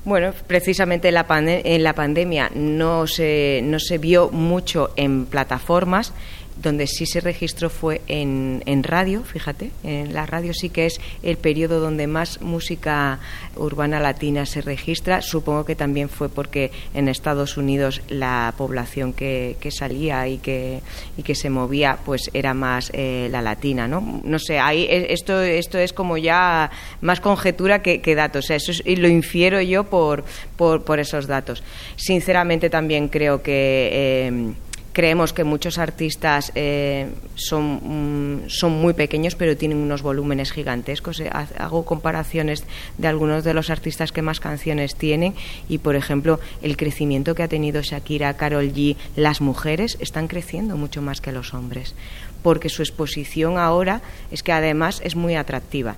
Bueno, 0.04 0.32
precisamente 0.46 1.08
en 1.08 1.14
la, 1.14 1.26
en 1.28 1.82
la 1.82 1.94
pandemia 1.94 2.50
no 2.54 3.06
se, 3.06 3.60
no 3.64 3.78
se 3.78 3.98
vio 3.98 4.30
mucho 4.30 4.92
en 4.96 5.26
plataformas 5.26 6.14
donde 6.62 6.86
sí 6.86 7.06
se 7.06 7.20
registró 7.20 7.70
fue 7.70 8.02
en, 8.06 8.62
en, 8.66 8.82
radio, 8.82 9.22
fíjate, 9.22 9.70
en 9.82 10.12
la 10.12 10.26
radio 10.26 10.52
sí 10.54 10.68
que 10.70 10.86
es 10.86 11.00
el 11.22 11.36
periodo 11.36 11.80
donde 11.80 12.06
más 12.06 12.40
música 12.40 13.18
urbana 13.56 14.00
latina 14.00 14.46
se 14.46 14.60
registra. 14.60 15.22
Supongo 15.22 15.64
que 15.64 15.74
también 15.74 16.08
fue 16.08 16.28
porque 16.28 16.70
en 16.94 17.08
Estados 17.08 17.56
Unidos 17.56 18.02
la 18.08 18.54
población 18.56 19.12
que, 19.12 19.56
que 19.60 19.70
salía 19.70 20.28
y 20.28 20.38
que, 20.38 20.80
y 21.16 21.22
que 21.22 21.34
se 21.34 21.50
movía 21.50 21.98
pues 22.04 22.30
era 22.34 22.54
más 22.54 22.90
eh, 22.92 23.28
la 23.30 23.42
latina, 23.42 23.88
¿no? 23.88 24.20
No 24.24 24.38
sé, 24.38 24.58
ahí 24.58 24.86
e, 24.88 25.12
esto, 25.12 25.40
esto 25.40 25.78
es 25.78 25.92
como 25.92 26.18
ya 26.18 26.70
más 27.00 27.20
conjetura 27.20 27.82
que, 27.82 28.14
datos, 28.14 28.44
o 28.44 28.48
sea, 28.48 28.56
eso 28.56 28.72
y 28.84 28.96
lo 28.96 29.08
infiero 29.08 29.60
yo 29.60 29.84
por, 29.84 30.24
por, 30.56 30.84
por, 30.84 30.98
esos 30.98 31.26
datos. 31.26 31.62
Sinceramente 31.96 32.70
también 32.70 33.08
creo 33.08 33.42
que... 33.42 33.90
Eh, 33.92 34.52
Creemos 34.92 35.32
que 35.32 35.44
muchos 35.44 35.78
artistas 35.78 36.50
eh, 36.56 37.08
son, 37.36 38.42
mm, 38.44 38.48
son 38.48 38.72
muy 38.72 38.92
pequeños, 38.92 39.36
pero 39.36 39.56
tienen 39.56 39.78
unos 39.78 40.02
volúmenes 40.02 40.50
gigantescos. 40.50 41.20
Eh, 41.20 41.30
hago 41.30 41.84
comparaciones 41.84 42.64
de 42.98 43.06
algunos 43.06 43.44
de 43.44 43.54
los 43.54 43.70
artistas 43.70 44.10
que 44.10 44.22
más 44.22 44.40
canciones 44.40 44.96
tienen 44.96 45.34
y, 45.68 45.78
por 45.78 45.94
ejemplo, 45.94 46.40
el 46.60 46.76
crecimiento 46.76 47.36
que 47.36 47.44
ha 47.44 47.48
tenido 47.48 47.82
Shakira, 47.82 48.34
Carol 48.34 48.72
G, 48.72 48.96
las 49.14 49.40
mujeres 49.40 49.96
están 50.00 50.26
creciendo 50.26 50.76
mucho 50.76 51.02
más 51.02 51.20
que 51.20 51.30
los 51.30 51.54
hombres, 51.54 51.94
porque 52.42 52.68
su 52.68 52.82
exposición 52.82 53.58
ahora 53.58 54.02
es 54.32 54.42
que 54.42 54.52
además 54.52 55.00
es 55.04 55.14
muy 55.14 55.36
atractiva. 55.36 55.96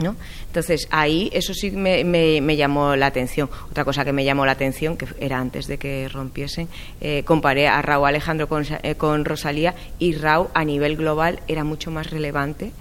¿No? 0.00 0.16
Entonces 0.46 0.88
ahí 0.90 1.30
eso 1.32 1.54
sí 1.54 1.70
me, 1.70 2.04
me, 2.04 2.56
llamó 2.56 2.96
la 2.96 3.06
atención. 3.06 3.50
Otra 3.70 3.84
cosa 3.84 4.04
que 4.04 4.12
me 4.12 4.24
llamó 4.24 4.46
la 4.46 4.52
atención, 4.52 4.96
que 4.96 5.06
era 5.18 5.38
antes 5.38 5.66
de 5.66 5.78
que 5.78 6.08
rompiesen, 6.08 6.68
eh, 7.00 7.22
comparé 7.24 7.68
a 7.68 7.82
Raúl 7.82 8.08
Alejandro 8.08 8.48
con, 8.48 8.64
eh, 8.82 8.94
con 8.96 9.24
Rosalía 9.24 9.74
y 9.98 10.14
Raúl 10.14 10.48
a 10.54 10.64
nivel 10.64 10.96
global 10.96 11.40
era 11.48 11.64
mucho 11.64 11.90
más 11.90 12.10
relevante 12.10 12.72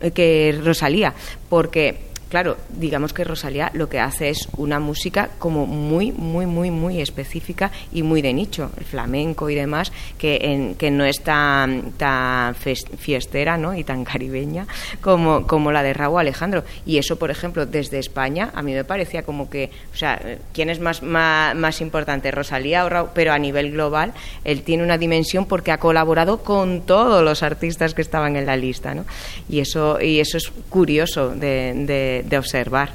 eh, 0.00 0.10
que 0.10 0.58
Rosalía, 0.64 1.14
porque 1.48 2.11
claro, 2.32 2.56
digamos 2.70 3.12
que 3.12 3.24
Rosalía 3.24 3.70
lo 3.74 3.90
que 3.90 4.00
hace 4.00 4.30
es 4.30 4.48
una 4.56 4.80
música 4.80 5.28
como 5.38 5.66
muy, 5.66 6.12
muy, 6.12 6.46
muy, 6.46 6.70
muy 6.70 6.98
específica 7.02 7.70
y 7.92 8.02
muy 8.02 8.22
de 8.22 8.32
nicho, 8.32 8.70
el 8.78 8.86
flamenco 8.86 9.50
y 9.50 9.54
demás, 9.54 9.92
que, 10.16 10.38
en, 10.40 10.74
que 10.76 10.90
no 10.90 11.04
es 11.04 11.20
tan, 11.22 11.92
tan 11.92 12.54
fiestera 12.54 13.58
¿no? 13.58 13.74
y 13.74 13.84
tan 13.84 14.04
caribeña 14.04 14.66
como, 15.02 15.46
como 15.46 15.72
la 15.72 15.82
de 15.82 15.92
Raúl 15.92 16.20
Alejandro. 16.20 16.64
Y 16.86 16.96
eso, 16.96 17.18
por 17.18 17.30
ejemplo, 17.30 17.66
desde 17.66 17.98
España, 17.98 18.50
a 18.54 18.62
mí 18.62 18.72
me 18.72 18.84
parecía 18.84 19.24
como 19.24 19.50
que, 19.50 19.70
o 19.92 19.96
sea, 19.96 20.18
¿quién 20.54 20.70
es 20.70 20.80
más, 20.80 21.02
más, 21.02 21.54
más 21.54 21.82
importante, 21.82 22.30
Rosalía 22.30 22.86
o 22.86 22.88
Raúl? 22.88 23.10
Pero 23.14 23.34
a 23.34 23.38
nivel 23.38 23.72
global, 23.72 24.14
él 24.44 24.62
tiene 24.62 24.84
una 24.84 24.96
dimensión 24.96 25.44
porque 25.44 25.70
ha 25.70 25.76
colaborado 25.76 26.42
con 26.42 26.80
todos 26.80 27.22
los 27.22 27.42
artistas 27.42 27.92
que 27.92 28.00
estaban 28.00 28.36
en 28.36 28.46
la 28.46 28.56
lista, 28.56 28.94
¿no? 28.94 29.04
Y 29.50 29.60
eso, 29.60 30.00
y 30.00 30.18
eso 30.18 30.38
es 30.38 30.50
curioso 30.70 31.28
de 31.28 31.72
de, 31.86 32.21
observar. 32.36 32.90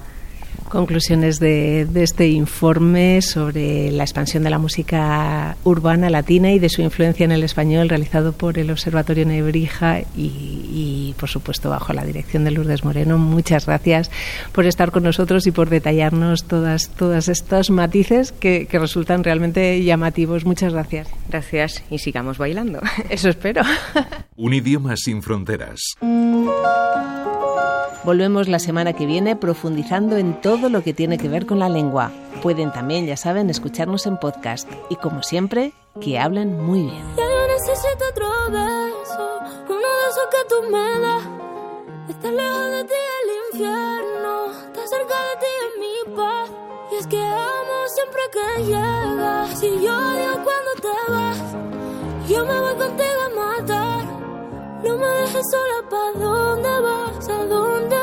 Conclusiones 0.69 1.39
de, 1.39 1.87
este 1.95 2.27
informe 2.27 3.21
sobre 3.21 3.89
la 3.91 4.03
expansión 4.03 4.43
de 4.43 4.49
la 4.49 4.57
música 4.57 5.55
urbana 5.63 6.09
latina 6.09 6.51
y 6.51 6.59
de 6.59 6.67
su 6.67 6.81
influencia 6.81 7.23
en 7.23 7.31
el 7.31 7.43
español 7.43 7.87
realizado 7.87 8.33
por 8.33 8.59
el 8.59 8.69
Observatorio 8.69 9.25
Nebrija 9.25 10.01
y, 10.13 11.15
por 11.17 11.29
supuesto, 11.29 11.69
bajo 11.69 11.93
la 11.93 12.03
dirección 12.03 12.43
de 12.43 12.51
Lourdes 12.51 12.83
Moreno. 12.83 13.17
Muchas 13.17 13.65
gracias 13.65 14.11
por 14.51 14.65
estar 14.65 14.91
con 14.91 15.03
nosotros 15.03 15.47
y 15.47 15.51
por 15.51 15.69
detallarnos 15.69 16.43
todas, 16.43 16.89
todas 16.89 17.29
estos 17.29 17.69
matices 17.69 18.33
que, 18.33 18.65
que 18.65 18.77
resultan 18.77 19.23
realmente 19.23 19.81
llamativos. 19.83 20.43
Muchas 20.43 20.73
gracias. 20.73 21.07
Gracias 21.29 21.81
y 21.89 21.99
sigamos 21.99 22.37
bailando. 22.37 22.81
Eso 23.09 23.29
espero. 23.29 23.61
Un 24.35 24.53
idioma 24.53 24.97
sin 24.97 25.21
fronteras 25.21 25.79
Volvemos 28.08 28.48
la 28.48 28.60
semana 28.60 28.93
que 28.93 29.06
viene 29.06 29.36
profundizando 29.36 30.15
en 30.15 30.39
todo 30.39 30.70
lo 30.70 30.82
que 30.82 30.93
tiene 30.93 31.17
que 31.17 31.28
ver 31.28 31.46
con 31.46 31.60
la 31.60 31.67
lengua. 31.67 32.10
Pueden 32.41 32.72
también, 32.72 33.06
ya 33.06 33.17
saben, 33.17 33.50
escucharnos 33.50 34.06
en 34.06 34.15
podcast 34.15 34.65
y 34.89 34.96
como 34.96 35.24
siempre, 35.24 35.74
que 36.00 36.17
hablen 36.17 36.58
muy 36.58 36.84
bien. 36.84 37.04
Ya 37.17 37.26
yo 37.26 37.48
necesito 37.50 38.06
otro 38.10 38.30
beso, 38.50 39.39
uno 39.67 39.88
de 40.00 40.08
esos 40.10 40.28
que 40.32 40.38
tú 40.48 40.72
me 40.72 41.00
das. 41.02 41.24
Estar 42.08 42.32
lejos 42.32 42.72
de 42.72 42.84
ti 42.86 42.93
el 43.24 43.30
infierno, 43.52 44.52
estar 44.54 44.88
cerca 44.88 45.15
de 45.28 45.34
ti 45.41 45.52
es 45.60 45.72
mi 45.82 46.15
paz. 46.15 46.50
Y 46.93 46.96
es 46.96 47.08
que 47.08 47.22
amo 47.22 47.78
siempre 47.88 48.22
que 48.32 48.63
llegas. 48.67 49.60
Si 49.60 49.67
yo 49.84 49.91
odio 49.91 50.32
cuando 50.46 50.72
te 50.82 51.12
vas, 51.12 51.39
yo 52.30 52.46
me 52.46 52.58
voy 52.58 52.76
contigo 52.76 53.22
a 53.26 53.58
matar. 53.58 54.06
No 54.82 54.98
me 54.98 55.08
dejes 55.08 55.46
sola, 55.52 55.89
¿pa' 55.89 56.17
dónde 56.17 56.70
vas? 56.80 57.30
¿A 57.30 57.46
dónde 57.46 57.96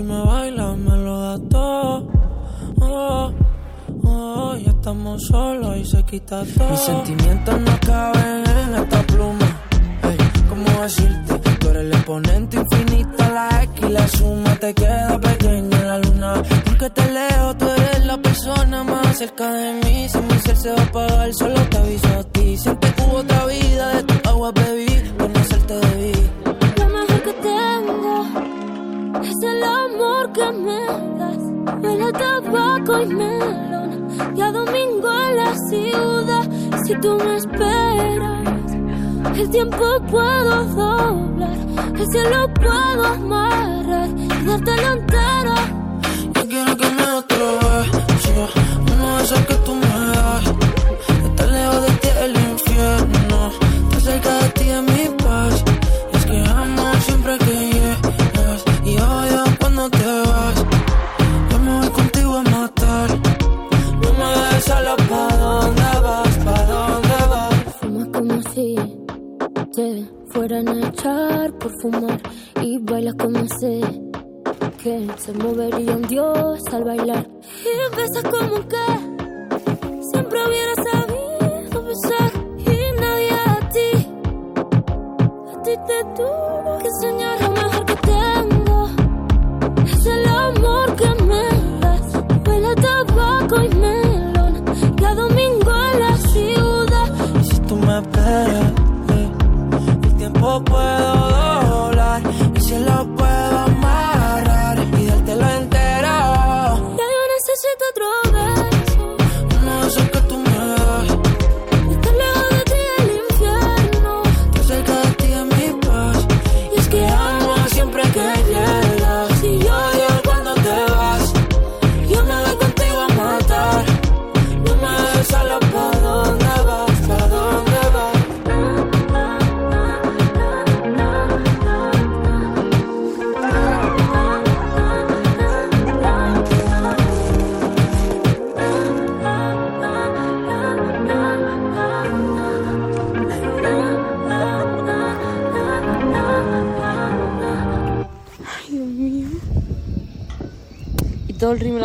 si 0.00 0.06
me 0.06 0.20
bailas 0.22 0.78
me 0.78 0.96
lo 0.96 1.20
da 1.20 1.38
todo. 1.50 2.08
Oh, 2.80 3.32
oh, 4.04 4.56
ya 4.56 4.70
estamos 4.70 5.22
solos 5.26 5.76
y 5.76 5.84
se 5.84 6.02
quita 6.04 6.42
todo. 6.56 6.70
Mis 6.70 6.80
sentimientos 6.80 7.60
no 7.60 7.78
caben 7.86 8.44
en 8.46 8.74
esta 8.82 9.02
pluma. 9.02 9.48
Hey, 10.02 10.16
¿cómo 10.48 10.82
decirte? 10.82 11.38
Tú 11.60 11.68
eres 11.68 11.82
el 11.82 11.92
exponente 11.92 12.56
infinito, 12.56 13.18
la 13.18 13.62
X 13.64 13.84
y 13.88 13.92
la 13.92 14.08
suma 14.08 14.56
te 14.56 14.74
queda 14.74 15.18
pequeña 15.20 15.78
en 15.80 15.86
la 15.86 15.98
luna. 15.98 16.42
Porque 16.64 16.90
te 16.90 17.12
leo, 17.12 17.56
tú 17.58 17.66
eres 17.68 18.06
la 18.06 18.16
persona 18.16 18.84
más 18.84 19.18
cerca 19.18 19.52
de 19.52 19.72
mí. 19.84 20.08
Si 20.08 20.18
mi 20.18 20.38
ser 20.38 20.56
se 20.56 20.70
va 20.72 20.80
a 20.80 20.84
apagar, 20.84 21.34
solo 21.34 21.60
te 21.68 21.76
aviso 21.76 22.08
a 22.08 22.24
ti. 22.24 22.56
Siempre 22.56 22.90
hubo 23.04 23.18
otra 23.18 23.44
vida, 23.46 23.96
de 23.96 24.02
tu 24.04 24.28
agua 24.30 24.50
bebí, 24.52 25.10
conocerte 25.18 25.74
debí. 25.74 26.12
Lo 26.78 26.86
mejor 26.86 27.22
que 27.22 27.32
tengo 27.34 28.59
es 29.30 29.42
el 29.42 29.62
amor 29.62 30.32
que 30.32 30.52
me 30.52 30.86
das. 31.18 31.42
Huele 31.82 32.04
a 32.04 32.12
tabaco 32.12 33.00
y 33.00 33.06
melón. 33.06 33.90
Y 34.36 34.40
a 34.40 34.52
domingo 34.52 35.08
en 35.26 35.36
la 35.36 35.54
ciudad. 35.68 36.44
Si 36.84 36.94
tú 36.96 37.16
me 37.16 37.36
esperas, 37.36 38.72
el 39.36 39.50
tiempo 39.50 39.84
puedo 40.10 40.64
doblar. 40.64 41.58
El 42.00 42.06
cielo 42.12 42.48
puedo 42.54 43.04
amarrar 43.04 44.08
y 44.08 44.44
dártelo 44.46 44.88
entero. 44.98 45.54
Yo 46.34 46.42
quiero 46.48 46.76
que 46.76 46.88
me 46.96 47.06
beso, 47.20 48.48
uno 48.92 49.16
de 49.16 49.22
esos 49.24 49.46
que 49.46 49.54
tú 49.66 49.74
me 49.74 49.89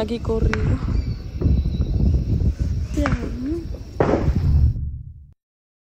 aquí 0.06 0.20
corrido. 0.20 0.75